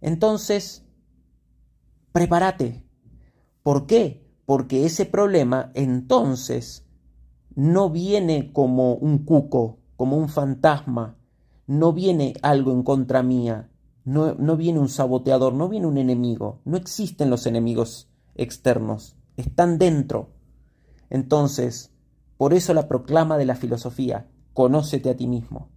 entonces, 0.00 0.84
prepárate. 2.12 2.82
¿Por 3.62 3.86
qué? 3.86 4.26
Porque 4.46 4.86
ese 4.86 5.04
problema 5.04 5.70
entonces 5.74 6.86
no 7.54 7.90
viene 7.90 8.52
como 8.52 8.94
un 8.94 9.24
cuco, 9.24 9.78
como 9.96 10.16
un 10.16 10.30
fantasma, 10.30 11.18
no 11.66 11.92
viene 11.92 12.32
algo 12.42 12.72
en 12.72 12.82
contra 12.82 13.22
mía, 13.22 13.69
no, 14.10 14.56
viene 14.56 14.80
un 14.80 14.88
saboteador, 14.88 15.54
no 15.54 15.68
viene 15.68 15.86
un 15.86 15.96
enemigo, 15.96 16.60
no 16.64 16.76
existen 16.76 17.30
los 17.30 17.46
enemigos 17.46 18.08
externos, 18.34 19.16
están 19.36 19.78
dentro. 19.78 20.30
Entonces, 21.10 21.92
por 22.36 22.52
eso 22.52 22.74
la 22.74 22.88
proclama 22.88 23.38
de 23.38 23.44
la 23.44 23.54
filosofía, 23.54 24.28
conócete 24.52 25.10
a 25.10 25.16
ti 25.16 25.28
mismo. 25.28 25.68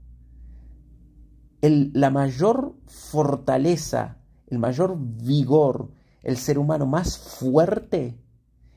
La 1.62 2.10
mayor 2.10 2.76
fortaleza, 2.88 4.18
el 4.48 4.58
mayor 4.58 4.98
vigor, 4.98 5.92
el 6.24 6.38
ser 6.38 6.58
humano 6.58 6.88
más 6.88 7.20
fuerte 7.20 8.20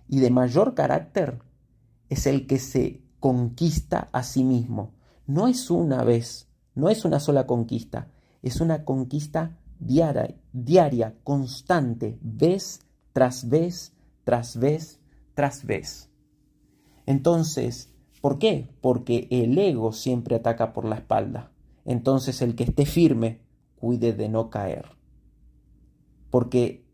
y 0.07 0.21
de 0.21 0.31
mayor 0.31 0.75
carácter 0.75 1.41
es 2.11 2.27
el 2.27 2.47
que 2.47 2.59
se 2.59 3.03
conquista 3.21 4.11
a 4.13 4.23
sí 4.23 4.45
mismo. 4.45 4.93
No 5.27 5.49
es 5.49 5.71
una 5.71 6.05
vez, 6.05 6.49
no 6.75 6.91
es 6.91 7.07
una 7.07 7.21
sola 7.21 7.47
conquista, 7.47 8.13
es 8.47 8.61
una 8.61 8.85
conquista 8.85 9.59
diaria, 9.81 10.37
diaria, 10.53 11.17
constante, 11.25 12.17
vez 12.23 12.79
tras 13.13 13.49
vez, 13.49 13.93
tras 14.23 14.57
vez, 14.57 15.01
tras 15.35 15.67
vez. 15.67 16.11
Entonces, 17.07 17.93
¿por 18.21 18.39
qué? 18.39 18.69
Porque 18.81 19.27
el 19.33 19.59
ego 19.59 19.91
siempre 19.93 20.37
ataca 20.37 20.73
por 20.73 20.85
la 20.85 20.95
espalda. 20.95 21.51
Entonces 21.85 22.41
el 22.41 22.55
que 22.55 22.63
esté 22.63 22.87
firme, 22.87 23.41
cuide 23.75 24.13
de 24.13 24.29
no 24.29 24.49
caer. 24.49 24.91
Porque 26.31 26.87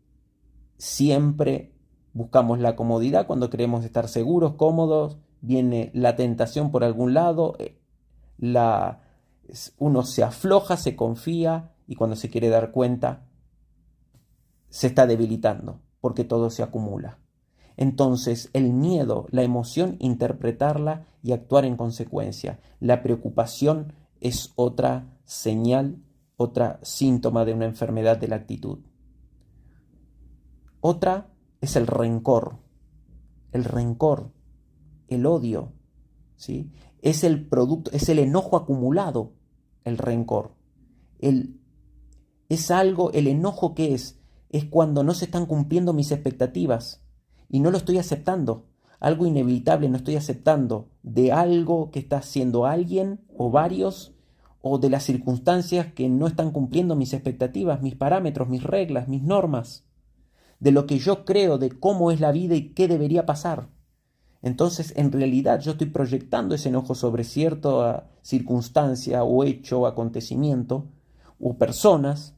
siempre 0.77 1.71
buscamos 2.13 2.57
la 2.59 2.75
comodidad 2.75 3.27
cuando 3.27 3.51
queremos 3.51 3.85
estar 3.85 4.07
seguros, 4.07 4.55
cómodos, 4.55 5.19
viene 5.41 5.91
la 5.93 6.15
tentación 6.15 6.71
por 6.71 6.83
algún 6.83 7.13
lado, 7.13 7.55
eh, 7.59 7.79
la, 8.39 9.02
uno 9.77 10.03
se 10.03 10.23
afloja, 10.23 10.77
se 10.77 10.95
confía 10.95 11.75
y 11.87 11.95
cuando 11.95 12.15
se 12.15 12.29
quiere 12.29 12.49
dar 12.49 12.71
cuenta 12.71 13.27
se 14.69 14.87
está 14.87 15.05
debilitando 15.05 15.81
porque 16.01 16.23
todo 16.23 16.49
se 16.49 16.63
acumula. 16.63 17.19
Entonces, 17.77 18.49
el 18.53 18.73
miedo, 18.73 19.27
la 19.31 19.43
emoción, 19.43 19.95
interpretarla 19.99 21.05
y 21.23 21.31
actuar 21.31 21.65
en 21.65 21.77
consecuencia. 21.77 22.59
La 22.79 23.01
preocupación 23.01 23.93
es 24.19 24.53
otra 24.55 25.17
señal, 25.25 26.03
otra 26.37 26.79
síntoma 26.83 27.45
de 27.45 27.53
una 27.53 27.65
enfermedad 27.65 28.17
de 28.17 28.27
la 28.27 28.35
actitud. 28.35 28.79
Otra 30.81 31.29
es 31.61 31.75
el 31.75 31.87
rencor. 31.87 32.57
El 33.51 33.63
rencor, 33.63 34.31
el 35.07 35.25
odio, 35.25 35.73
¿sí? 36.35 36.71
Es 37.01 37.23
el 37.23 37.47
producto, 37.47 37.91
es 37.91 38.09
el 38.09 38.19
enojo 38.19 38.57
acumulado, 38.57 39.33
el 39.85 39.97
rencor. 39.97 40.51
El, 41.19 41.59
es 42.49 42.71
algo, 42.71 43.11
el 43.11 43.27
enojo 43.27 43.73
que 43.73 43.93
es, 43.93 44.19
es 44.49 44.65
cuando 44.65 45.03
no 45.03 45.13
se 45.13 45.25
están 45.25 45.45
cumpliendo 45.45 45.93
mis 45.93 46.11
expectativas 46.11 47.03
y 47.49 47.59
no 47.59 47.71
lo 47.71 47.77
estoy 47.77 47.97
aceptando. 47.97 48.67
Algo 48.99 49.25
inevitable 49.25 49.89
no 49.89 49.97
estoy 49.97 50.15
aceptando 50.15 50.89
de 51.01 51.31
algo 51.31 51.91
que 51.91 51.99
está 51.99 52.17
haciendo 52.17 52.65
alguien 52.65 53.21
o 53.35 53.51
varios 53.51 54.13
o 54.61 54.77
de 54.77 54.89
las 54.89 55.03
circunstancias 55.03 55.87
que 55.93 56.07
no 56.07 56.25
están 56.25 56.51
cumpliendo 56.51 56.95
mis 56.95 57.13
expectativas, 57.13 57.81
mis 57.81 57.95
parámetros, 57.95 58.47
mis 58.47 58.63
reglas, 58.63 59.09
mis 59.09 59.21
normas, 59.21 59.83
de 60.61 60.71
lo 60.71 60.87
que 60.87 60.99
yo 60.99 61.25
creo 61.25 61.57
de 61.57 61.69
cómo 61.69 62.11
es 62.11 62.21
la 62.21 62.31
vida 62.31 62.55
y 62.55 62.69
qué 62.69 62.87
debería 62.87 63.25
pasar. 63.25 63.67
Entonces, 64.43 64.93
en 64.97 65.13
realidad, 65.13 65.61
yo 65.61 65.71
estoy 65.71 65.87
proyectando 65.87 66.53
ese 66.53 66.67
enojo 66.67 66.95
sobre 66.95 67.23
cierta 67.23 68.09
circunstancia 68.21 69.23
o 69.23 69.45
hecho 69.45 69.79
o 69.79 69.87
acontecimiento 69.87 70.89
o 71.39 71.57
personas, 71.57 72.35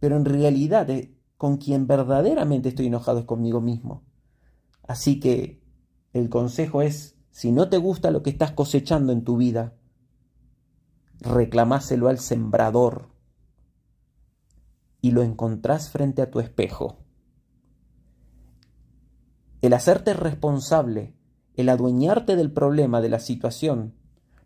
pero 0.00 0.16
en 0.16 0.24
realidad 0.24 0.88
eh, 0.88 1.14
con 1.36 1.58
quien 1.58 1.86
verdaderamente 1.86 2.70
estoy 2.70 2.86
enojado 2.86 3.20
es 3.20 3.24
conmigo 3.26 3.60
mismo. 3.60 4.04
Así 4.86 5.20
que 5.20 5.62
el 6.14 6.30
consejo 6.30 6.80
es, 6.80 7.14
si 7.30 7.52
no 7.52 7.68
te 7.68 7.76
gusta 7.76 8.10
lo 8.10 8.22
que 8.22 8.30
estás 8.30 8.52
cosechando 8.52 9.12
en 9.12 9.22
tu 9.22 9.36
vida, 9.36 9.74
reclamáselo 11.20 12.08
al 12.08 12.20
sembrador 12.20 13.10
y 15.02 15.10
lo 15.10 15.22
encontrás 15.22 15.90
frente 15.90 16.22
a 16.22 16.30
tu 16.30 16.40
espejo. 16.40 16.96
El 19.60 19.74
hacerte 19.74 20.14
responsable, 20.14 21.17
el 21.58 21.68
adueñarte 21.70 22.36
del 22.36 22.52
problema, 22.52 23.00
de 23.00 23.08
la 23.08 23.18
situación, 23.18 23.92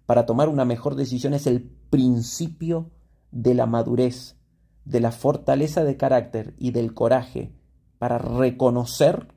para 0.06 0.24
tomar 0.24 0.48
una 0.48 0.64
mejor 0.64 0.94
decisión 0.94 1.34
es 1.34 1.46
el 1.46 1.62
principio 1.90 2.90
de 3.30 3.52
la 3.52 3.66
madurez, 3.66 4.38
de 4.86 5.00
la 5.00 5.12
fortaleza 5.12 5.84
de 5.84 5.98
carácter 5.98 6.54
y 6.58 6.70
del 6.70 6.94
coraje 6.94 7.52
para 7.98 8.16
reconocer 8.16 9.28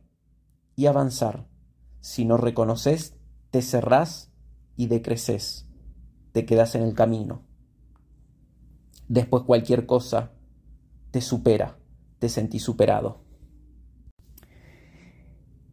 y 0.77 0.85
avanzar. 0.85 1.49
Si 1.99 2.23
no 2.23 2.37
reconoces, 2.37 3.17
te 3.51 3.61
cerrás 3.61 4.31
y 4.77 4.87
decreces, 4.87 5.67
te 6.31 6.45
quedas 6.45 6.75
en 6.75 6.81
el 6.81 6.93
camino. 6.93 7.43
Después 9.09 9.43
cualquier 9.43 9.85
cosa 9.85 10.31
te 11.11 11.19
supera, 11.19 11.77
te 12.19 12.29
sentís 12.29 12.63
superado. 12.63 13.25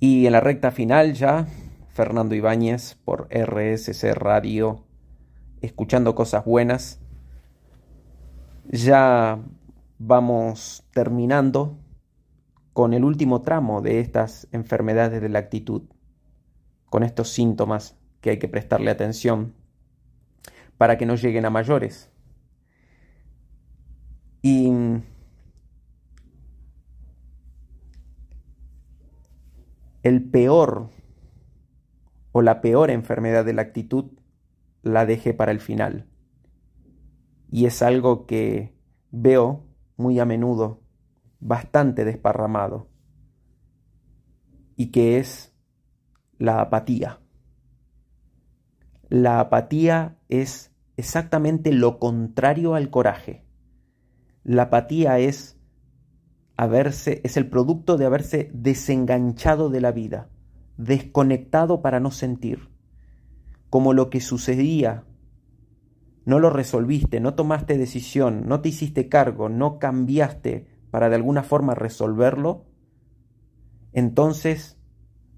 Y 0.00 0.26
en 0.26 0.32
la 0.32 0.40
recta 0.40 0.72
final 0.72 1.14
ya, 1.14 1.46
Fernando 1.92 2.34
Ibáñez 2.34 2.94
por 3.04 3.28
RSC 3.30 4.14
Radio, 4.14 4.86
escuchando 5.60 6.14
cosas 6.14 6.42
buenas. 6.46 7.00
Ya 8.70 9.38
vamos 9.98 10.84
terminando 10.94 11.78
con 12.72 12.94
el 12.94 13.04
último 13.04 13.42
tramo 13.42 13.82
de 13.82 14.00
estas 14.00 14.48
enfermedades 14.52 15.20
de 15.20 15.28
la 15.28 15.40
actitud, 15.40 15.82
con 16.88 17.02
estos 17.02 17.28
síntomas 17.28 17.98
que 18.22 18.30
hay 18.30 18.38
que 18.38 18.48
prestarle 18.48 18.90
atención 18.90 19.54
para 20.78 20.96
que 20.96 21.04
no 21.04 21.14
lleguen 21.14 21.44
a 21.44 21.50
mayores. 21.50 22.10
Y 24.40 24.72
el 30.02 30.24
peor 30.30 30.88
o 32.32 32.42
la 32.42 32.60
peor 32.60 32.90
enfermedad 32.90 33.44
de 33.44 33.52
la 33.52 33.62
actitud 33.62 34.12
la 34.82 35.06
dejé 35.06 35.34
para 35.34 35.52
el 35.52 35.60
final. 35.60 36.08
Y 37.50 37.66
es 37.66 37.82
algo 37.82 38.26
que 38.26 38.74
veo 39.10 39.66
muy 39.96 40.18
a 40.18 40.24
menudo 40.24 40.82
bastante 41.38 42.04
desparramado 42.04 42.88
y 44.76 44.86
que 44.90 45.18
es 45.18 45.54
la 46.38 46.60
apatía. 46.60 47.20
La 49.08 49.40
apatía 49.40 50.16
es 50.28 50.72
exactamente 50.96 51.72
lo 51.72 51.98
contrario 51.98 52.74
al 52.74 52.90
coraje. 52.90 53.44
La 54.42 54.64
apatía 54.64 55.18
es 55.18 55.58
haberse 56.56 57.20
es 57.24 57.36
el 57.36 57.48
producto 57.48 57.96
de 57.96 58.06
haberse 58.06 58.50
desenganchado 58.54 59.68
de 59.68 59.80
la 59.80 59.92
vida, 59.92 60.30
desconectado 60.76 61.82
para 61.82 62.00
no 62.00 62.10
sentir, 62.10 62.70
como 63.70 63.92
lo 63.92 64.10
que 64.10 64.20
sucedía. 64.20 65.04
No 66.24 66.38
lo 66.38 66.50
resolviste, 66.50 67.20
no 67.20 67.34
tomaste 67.34 67.78
decisión, 67.78 68.46
no 68.46 68.60
te 68.60 68.68
hiciste 68.68 69.08
cargo, 69.08 69.48
no 69.48 69.78
cambiaste 69.78 70.68
para 70.90 71.08
de 71.08 71.16
alguna 71.16 71.42
forma 71.42 71.74
resolverlo, 71.74 72.66
entonces 73.92 74.78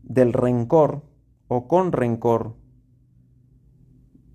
del 0.02 0.32
rencor 0.32 1.04
o 1.48 1.68
con 1.68 1.92
rencor, 1.92 2.56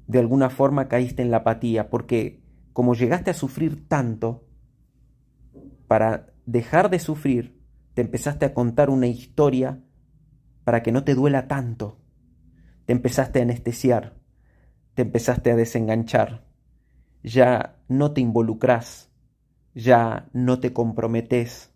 de 0.07 0.19
alguna 0.19 0.49
forma 0.49 0.87
caíste 0.87 1.21
en 1.21 1.29
la 1.29 1.37
apatía, 1.37 1.89
porque 1.89 2.41
como 2.73 2.95
llegaste 2.95 3.29
a 3.31 3.35
sufrir 3.35 3.87
tanto, 3.87 4.47
para 5.87 6.33
dejar 6.45 6.89
de 6.89 6.99
sufrir, 6.99 7.61
te 7.93 8.01
empezaste 8.01 8.45
a 8.45 8.53
contar 8.53 8.89
una 8.89 9.07
historia 9.07 9.83
para 10.69 10.83
que 10.83 10.91
no 10.91 11.03
te 11.03 11.15
duela 11.15 11.47
tanto. 11.47 11.97
Te 12.85 12.93
empezaste 12.93 13.39
a 13.39 13.41
anestesiar, 13.41 14.19
te 14.93 15.01
empezaste 15.01 15.49
a 15.49 15.55
desenganchar, 15.55 16.45
ya 17.23 17.79
no 17.87 18.11
te 18.11 18.21
involucras, 18.21 19.09
ya 19.73 20.29
no 20.31 20.59
te 20.59 20.71
comprometes, 20.71 21.73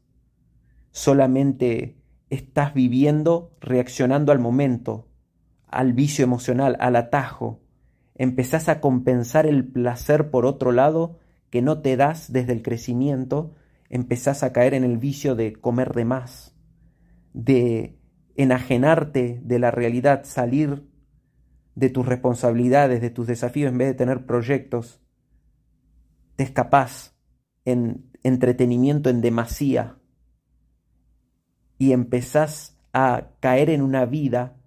solamente 0.91 1.97
estás 2.29 2.75
viviendo 2.75 3.57
reaccionando 3.61 4.31
al 4.31 4.37
momento, 4.37 5.07
al 5.65 5.93
vicio 5.93 6.23
emocional, 6.23 6.77
al 6.79 6.95
atajo, 6.95 7.63
empezás 8.13 8.69
a 8.69 8.79
compensar 8.79 9.47
el 9.47 9.65
placer 9.65 10.29
por 10.29 10.45
otro 10.45 10.71
lado 10.71 11.17
que 11.49 11.63
no 11.63 11.81
te 11.81 11.97
das 11.97 12.31
desde 12.31 12.53
el 12.53 12.61
crecimiento, 12.61 13.55
empezás 13.89 14.43
a 14.43 14.53
caer 14.53 14.75
en 14.75 14.83
el 14.83 14.99
vicio 14.99 15.33
de 15.33 15.53
comer 15.53 15.95
de 15.95 16.05
más, 16.05 16.55
de 17.33 17.97
enajenarte 18.35 19.39
de 19.43 19.59
la 19.59 19.71
realidad, 19.71 20.23
salir 20.23 20.87
de 21.75 21.89
tus 21.89 22.05
responsabilidades, 22.05 23.01
de 23.01 23.09
tus 23.09 23.27
desafíos, 23.27 23.71
en 23.71 23.77
vez 23.77 23.87
de 23.89 23.93
tener 23.95 24.25
proyectos, 24.25 25.01
te 26.35 26.43
escapás 26.43 27.15
en 27.65 28.11
entretenimiento 28.23 29.09
en 29.09 29.21
demasía 29.21 29.97
y 31.77 31.91
empezás 31.91 32.79
a 32.93 33.31
caer 33.39 33.69
en 33.69 33.81
una 33.81 34.05
vida, 34.05 34.57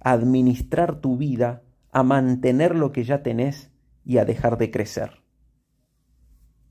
a 0.00 0.12
administrar 0.12 1.00
tu 1.00 1.16
vida, 1.16 1.62
a 1.92 2.02
mantener 2.02 2.74
lo 2.74 2.92
que 2.92 3.04
ya 3.04 3.22
tenés 3.22 3.70
y 4.04 4.18
a 4.18 4.24
dejar 4.24 4.56
de 4.56 4.70
crecer. 4.70 5.22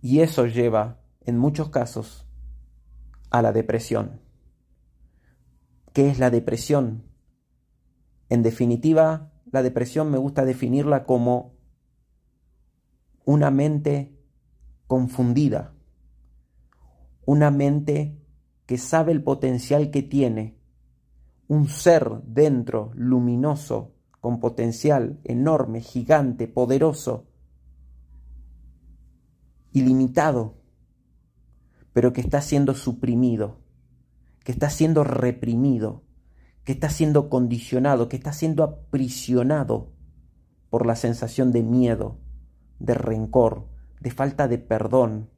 Y 0.01 0.21
eso 0.21 0.45
lleva, 0.45 1.01
en 1.21 1.38
muchos 1.38 1.69
casos, 1.69 2.27
a 3.29 3.41
la 3.41 3.51
depresión. 3.51 4.21
¿Qué 5.96 6.10
es 6.10 6.20
la 6.20 6.30
depresión? 6.30 7.06
En 8.28 8.43
definitiva, 8.43 9.32
la 9.50 9.64
depresión 9.64 10.12
me 10.12 10.18
gusta 10.18 10.43
definirla 10.43 11.06
como 11.06 11.56
una 13.24 13.50
mente 13.50 14.20
confundida, 14.88 15.74
una 17.26 17.50
mente 17.50 18.20
que 18.66 18.78
sabe 18.78 19.14
el 19.14 19.24
potencial 19.24 19.89
que 19.89 20.04
tiene, 20.04 20.60
un 21.48 21.70
ser 21.70 22.22
dentro 22.26 22.91
luminoso, 22.93 23.93
con 24.20 24.41
potencial 24.41 25.22
enorme, 25.24 25.80
gigante, 25.80 26.50
poderoso, 26.50 27.30
ilimitado, 29.72 30.58
pero 31.93 32.12
que 32.12 32.20
está 32.20 32.41
siendo 32.41 32.74
suprimido, 32.74 33.64
que 34.46 34.52
está 34.52 34.70
siendo 34.70 35.04
reprimido, 35.04 36.04
que 36.64 36.74
está 36.74 36.89
siendo 36.89 37.30
condicionado, 37.30 38.08
que 38.08 38.16
está 38.16 38.32
siendo 38.32 38.64
aprisionado 38.64 39.91
por 40.70 40.86
la 40.86 40.96
sensación 40.96 41.52
de 41.52 41.64
miedo, 41.64 42.20
de 42.78 42.93
rencor, 42.93 43.68
de 44.00 44.12
falta 44.12 44.48
de 44.48 44.60
perdón, 44.60 45.32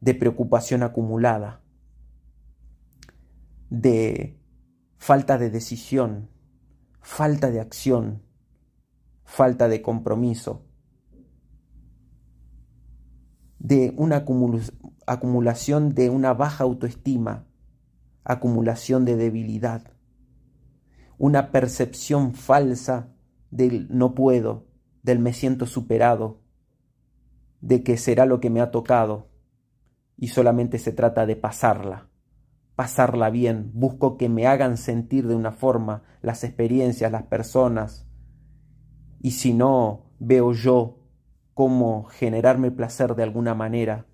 de 0.00 0.14
preocupación 0.14 0.82
acumulada. 0.82 1.62
de 3.68 4.40
falta 4.96 5.36
de 5.36 5.50
decisión, 5.50 6.30
falta 7.02 7.50
de 7.50 7.60
acción, 7.60 8.22
falta 9.24 9.68
de 9.68 9.82
compromiso, 9.82 10.64
de 13.58 13.92
una 13.98 14.24
acumulación 15.06 15.94
de 15.94 16.10
una 16.10 16.34
baja 16.34 16.64
autoestima, 16.64 17.46
acumulación 18.24 19.04
de 19.04 19.16
debilidad, 19.16 19.92
una 21.16 21.52
percepción 21.52 22.34
falsa 22.34 23.14
del 23.50 23.86
no 23.88 24.14
puedo, 24.14 24.66
del 25.02 25.20
me 25.20 25.32
siento 25.32 25.66
superado, 25.66 26.42
de 27.60 27.84
que 27.84 27.96
será 27.96 28.26
lo 28.26 28.40
que 28.40 28.50
me 28.50 28.60
ha 28.60 28.72
tocado 28.72 29.30
y 30.16 30.28
solamente 30.28 30.78
se 30.78 30.92
trata 30.92 31.24
de 31.24 31.36
pasarla, 31.36 32.10
pasarla 32.74 33.30
bien, 33.30 33.70
busco 33.74 34.16
que 34.16 34.28
me 34.28 34.46
hagan 34.48 34.76
sentir 34.76 35.28
de 35.28 35.36
una 35.36 35.52
forma 35.52 36.02
las 36.20 36.42
experiencias, 36.42 37.12
las 37.12 37.24
personas, 37.24 38.08
y 39.20 39.30
si 39.32 39.54
no 39.54 40.10
veo 40.18 40.52
yo 40.52 40.98
cómo 41.54 42.04
generarme 42.04 42.72
placer 42.72 43.14
de 43.14 43.22
alguna 43.22 43.54
manera, 43.54 44.06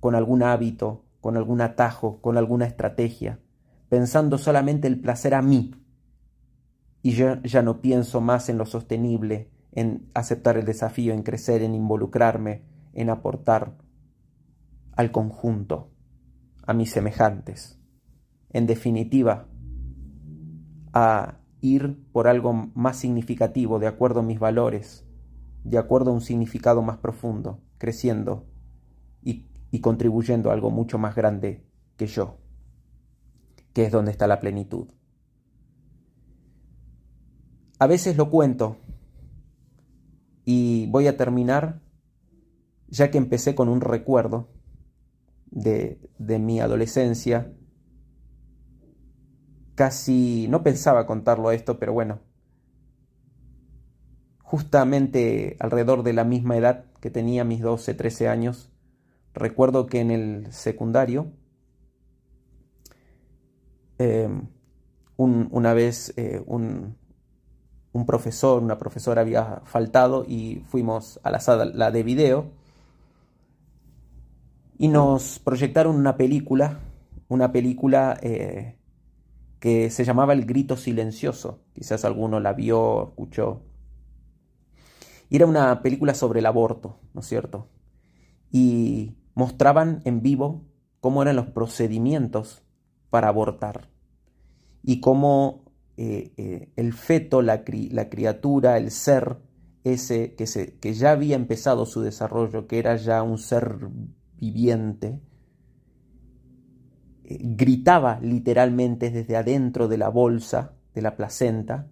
con 0.00 0.14
algún 0.14 0.42
hábito, 0.42 1.04
con 1.20 1.36
algún 1.36 1.60
atajo, 1.60 2.20
con 2.20 2.36
alguna 2.36 2.66
estrategia, 2.66 3.40
pensando 3.88 4.38
solamente 4.38 4.88
el 4.88 5.00
placer 5.00 5.34
a 5.34 5.42
mí. 5.42 5.74
Y 7.02 7.12
yo 7.12 7.40
ya 7.42 7.62
no 7.62 7.80
pienso 7.80 8.20
más 8.20 8.48
en 8.48 8.58
lo 8.58 8.66
sostenible, 8.66 9.50
en 9.72 10.10
aceptar 10.14 10.56
el 10.56 10.64
desafío, 10.64 11.12
en 11.14 11.22
crecer, 11.22 11.62
en 11.62 11.74
involucrarme, 11.74 12.64
en 12.92 13.10
aportar 13.10 13.76
al 14.96 15.12
conjunto, 15.12 15.92
a 16.66 16.74
mis 16.74 16.90
semejantes. 16.90 17.78
En 18.50 18.66
definitiva, 18.66 19.48
a 20.92 21.38
ir 21.60 21.98
por 22.12 22.28
algo 22.28 22.52
más 22.52 22.96
significativo, 22.96 23.78
de 23.78 23.86
acuerdo 23.86 24.20
a 24.20 24.24
mis 24.24 24.38
valores, 24.38 25.06
de 25.64 25.78
acuerdo 25.78 26.10
a 26.10 26.14
un 26.14 26.20
significado 26.20 26.82
más 26.82 26.98
profundo, 26.98 27.60
creciendo 27.78 28.46
y, 29.70 29.80
contribuyendo 29.80 30.50
a 30.50 30.54
algo 30.54 30.70
mucho 30.70 30.98
más 30.98 31.14
grande 31.14 31.64
que 31.96 32.06
yo, 32.06 32.38
que 33.72 33.84
es 33.84 33.92
donde 33.92 34.10
está 34.10 34.26
la 34.26 34.40
plenitud. 34.40 34.88
A 37.78 37.86
veces 37.86 38.16
lo 38.16 38.30
cuento 38.30 38.78
y 40.44 40.86
voy 40.86 41.06
a 41.06 41.16
terminar 41.16 41.80
ya 42.88 43.10
que 43.10 43.18
empecé 43.18 43.54
con 43.54 43.68
un 43.68 43.80
recuerdo 43.80 44.48
de, 45.50 46.00
de 46.18 46.38
mi 46.38 46.60
adolescencia. 46.60 47.52
Casi 49.74 50.46
no 50.48 50.62
pensaba 50.62 51.06
contarlo 51.06 51.52
esto, 51.52 51.78
pero 51.78 51.92
bueno, 51.92 52.20
justamente 54.48 55.56
alrededor 55.60 56.02
de 56.02 56.14
la 56.14 56.24
misma 56.24 56.56
edad 56.56 56.86
que 57.00 57.10
tenía 57.10 57.44
mis 57.44 57.60
12, 57.60 57.92
13 57.92 58.28
años. 58.28 58.72
Recuerdo 59.38 59.86
que 59.86 60.00
en 60.00 60.10
el 60.10 60.52
secundario, 60.52 61.30
em, 63.98 64.48
una 65.16 65.74
vez 65.74 66.12
eh, 66.16 66.42
un, 66.44 66.96
un, 67.92 68.06
profesor, 68.06 68.60
una 68.60 68.78
profesora 68.78 69.20
había 69.20 69.62
faltado 69.64 70.24
y 70.26 70.64
fuimos 70.66 71.20
a 71.22 71.30
la 71.30 71.38
sala 71.38 71.90
de 71.92 72.02
video 72.02 72.50
y 74.76 74.88
nos 74.88 75.38
proyectaron 75.38 75.94
una 75.94 76.16
película, 76.16 76.80
una 77.28 77.52
película 77.52 78.18
eh, 78.20 78.76
que 79.60 79.90
se 79.90 80.04
llamaba 80.04 80.32
El 80.32 80.46
Grito 80.46 80.76
Silencioso. 80.76 81.60
Quizás 81.74 82.04
alguno 82.04 82.40
la 82.40 82.54
vio, 82.54 83.10
escuchó. 83.10 83.62
Y 85.30 85.36
era 85.36 85.46
una 85.46 85.80
película 85.80 86.14
sobre 86.14 86.40
el 86.40 86.46
aborto, 86.46 86.98
¿no 87.14 87.20
es 87.20 87.26
cierto? 87.28 87.68
Y 88.50 89.17
mostraban 89.38 90.02
en 90.04 90.20
vivo 90.20 90.64
cómo 90.98 91.22
eran 91.22 91.36
los 91.36 91.46
procedimientos 91.46 92.64
para 93.08 93.28
abortar 93.28 93.88
y 94.82 94.98
cómo 94.98 95.64
eh, 95.96 96.32
eh, 96.36 96.72
el 96.74 96.92
feto, 96.92 97.40
la, 97.40 97.62
criatura, 97.62 98.78
el 98.78 98.90
ser, 98.90 99.36
ese 99.84 100.34
que, 100.34 100.48
se, 100.48 100.76
que 100.80 100.92
ya 100.92 101.12
había 101.12 101.36
empezado 101.36 101.86
su 101.86 102.00
desarrollo, 102.00 102.66
que 102.66 102.80
era 102.80 102.96
ya 102.96 103.22
un 103.22 103.38
ser 103.38 103.78
viviente, 104.40 105.20
eh, 107.22 107.38
gritaba 107.40 108.18
literalmente 108.20 109.12
desde 109.12 109.36
adentro 109.36 109.86
de 109.86 109.98
la 109.98 110.08
bolsa, 110.08 110.74
de 110.94 111.02
la 111.02 111.14
placenta, 111.14 111.88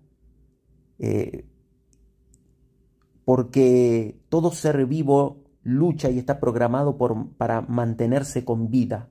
porque 3.24 4.18
todo 4.30 4.51
ser 4.51 4.84
vivo 4.86 5.45
lucha 5.66 6.10
y 6.10 6.18
está 6.18 6.38
programado 6.38 6.96
por, 6.96 7.32
para 7.32 7.60
mantenerse 7.60 8.44
con 8.44 8.70
vida. 8.70 9.08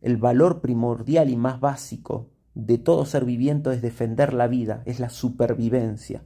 El 0.00 0.16
valor 0.16 0.60
primordial 0.60 1.30
y 1.30 1.36
más 1.36 1.60
básico 1.60 2.30
de 2.54 2.78
todo 2.78 3.06
ser 3.06 3.24
viviente 3.24 3.72
es 3.72 3.80
defender 3.80 4.34
la 4.34 4.48
vida, 4.48 4.82
es 4.86 4.98
la 4.98 5.08
supervivencia. 5.08 6.24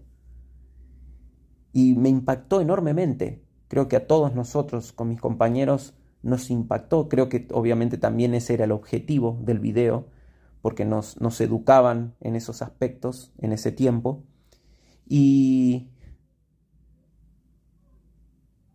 Y 1.73 1.95
me 1.95 2.09
impactó 2.09 2.61
enormemente. 2.61 3.45
Creo 3.69 3.89
que 3.89 3.97
a 3.97 4.07
todos 4.07 4.35
nosotros, 4.35 4.93
con 4.93 5.11
mis 5.11 5.21
compañeros, 5.21 5.95
nos 6.23 6.51
impactó. 6.51 7.09
Creo 7.09 7.29
que 7.29 7.47
obviamente 7.53 7.99
también 7.99 8.35
ese 8.35 8.55
era 8.55 8.65
el 8.65 8.73
objetivo 8.73 9.39
del 9.43 9.59
video, 9.59 10.07
porque 10.63 10.87
nos, 10.87 11.21
nos 11.21 11.41
educaban 11.43 12.15
en 12.21 12.37
esos 12.37 12.63
aspectos 12.63 13.33
en 13.39 13.53
ese 13.53 13.71
tiempo. 13.71 14.25
Y 15.07 15.89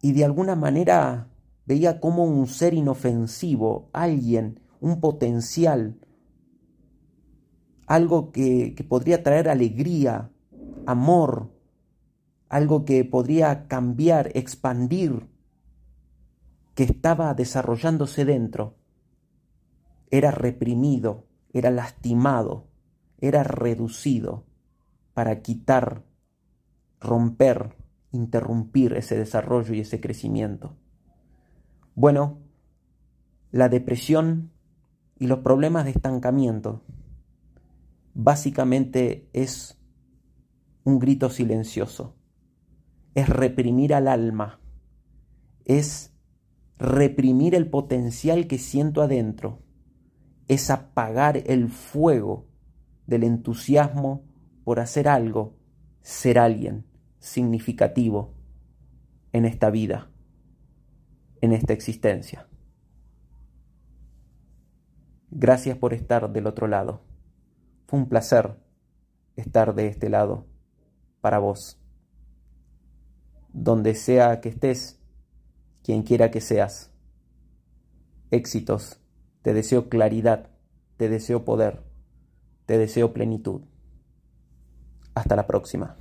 y 0.04 0.12
de 0.12 0.26
alguna 0.26 0.58
manera 0.58 1.30
veía 1.66 2.01
como 2.01 2.26
un 2.26 2.45
ser 2.47 2.74
inofensivo, 2.74 3.89
alguien, 3.93 4.60
un 4.82 4.99
potencial, 4.99 5.97
algo 7.88 8.34
que, 8.34 8.76
que 8.76 8.84
podría 8.84 9.24
traer 9.24 9.47
alegría, 9.47 10.30
amor, 10.86 11.54
algo 12.49 12.84
que 12.84 13.06
podría 13.06 13.70
cambiar, 13.70 14.30
expandir, 14.36 15.30
que 16.76 16.84
estaba 16.84 17.34
desarrollándose 17.34 18.26
dentro, 18.26 18.76
era 20.12 20.32
reprimido, 20.32 21.28
era 21.54 21.72
lastimado, 21.72 22.68
era 23.22 23.43
reducido 23.43 24.43
para 25.14 25.41
quitar, 25.41 26.04
romper, 26.99 27.82
interrumpir 28.14 28.93
ese 28.93 29.18
desarrollo 29.18 29.74
y 29.74 29.82
ese 29.82 29.99
crecimiento. 29.99 30.78
Bueno, 31.95 32.39
la 33.51 33.70
depresión 33.70 34.51
y 35.20 35.28
los 35.28 35.39
problemas 35.39 35.86
de 35.86 35.91
estancamiento 35.91 36.84
básicamente 38.14 39.28
es 39.34 39.80
un 40.84 40.99
grito 40.99 41.30
silencioso, 41.30 42.16
es 43.16 43.28
reprimir 43.28 43.93
al 43.93 44.07
alma, 44.07 44.59
es 45.66 46.14
reprimir 46.78 47.55
el 47.55 47.70
potencial 47.70 48.47
que 48.47 48.59
siento 48.59 49.01
adentro, 49.01 49.64
es 50.47 50.70
apagar 50.70 51.38
el 51.38 51.70
fuego 51.70 52.47
del 53.07 53.24
entusiasmo 53.24 54.24
por 54.64 54.80
hacer 54.80 55.07
algo, 55.07 55.57
ser 56.01 56.38
alguien 56.38 56.92
significativo 57.24 58.34
en 59.32 59.45
esta 59.45 59.69
vida, 59.69 60.11
en 61.39 61.53
esta 61.53 61.71
existencia. 61.71 62.49
Gracias 65.32 65.78
por 65.78 65.93
estar 65.93 66.34
del 66.34 66.47
otro 66.47 66.67
lado. 66.67 67.01
Fue 67.88 67.97
un 67.97 68.09
placer 68.09 68.57
estar 69.38 69.74
de 69.74 69.88
este 69.88 70.09
lado 70.09 70.45
para 71.21 71.39
vos. 71.39 71.80
Donde 73.53 73.95
sea 73.95 74.41
que 74.41 74.49
estés, 74.49 74.99
quien 75.82 76.03
quiera 76.03 76.30
que 76.30 76.41
seas. 76.41 76.91
Éxitos. 78.32 78.99
Te 79.43 79.53
deseo 79.53 79.88
claridad, 79.88 80.49
te 80.97 81.07
deseo 81.07 81.45
poder, 81.45 81.84
te 82.65 82.78
deseo 82.78 83.13
plenitud. 83.13 83.61
Hasta 85.15 85.38
la 85.38 85.47
próxima. 85.47 85.95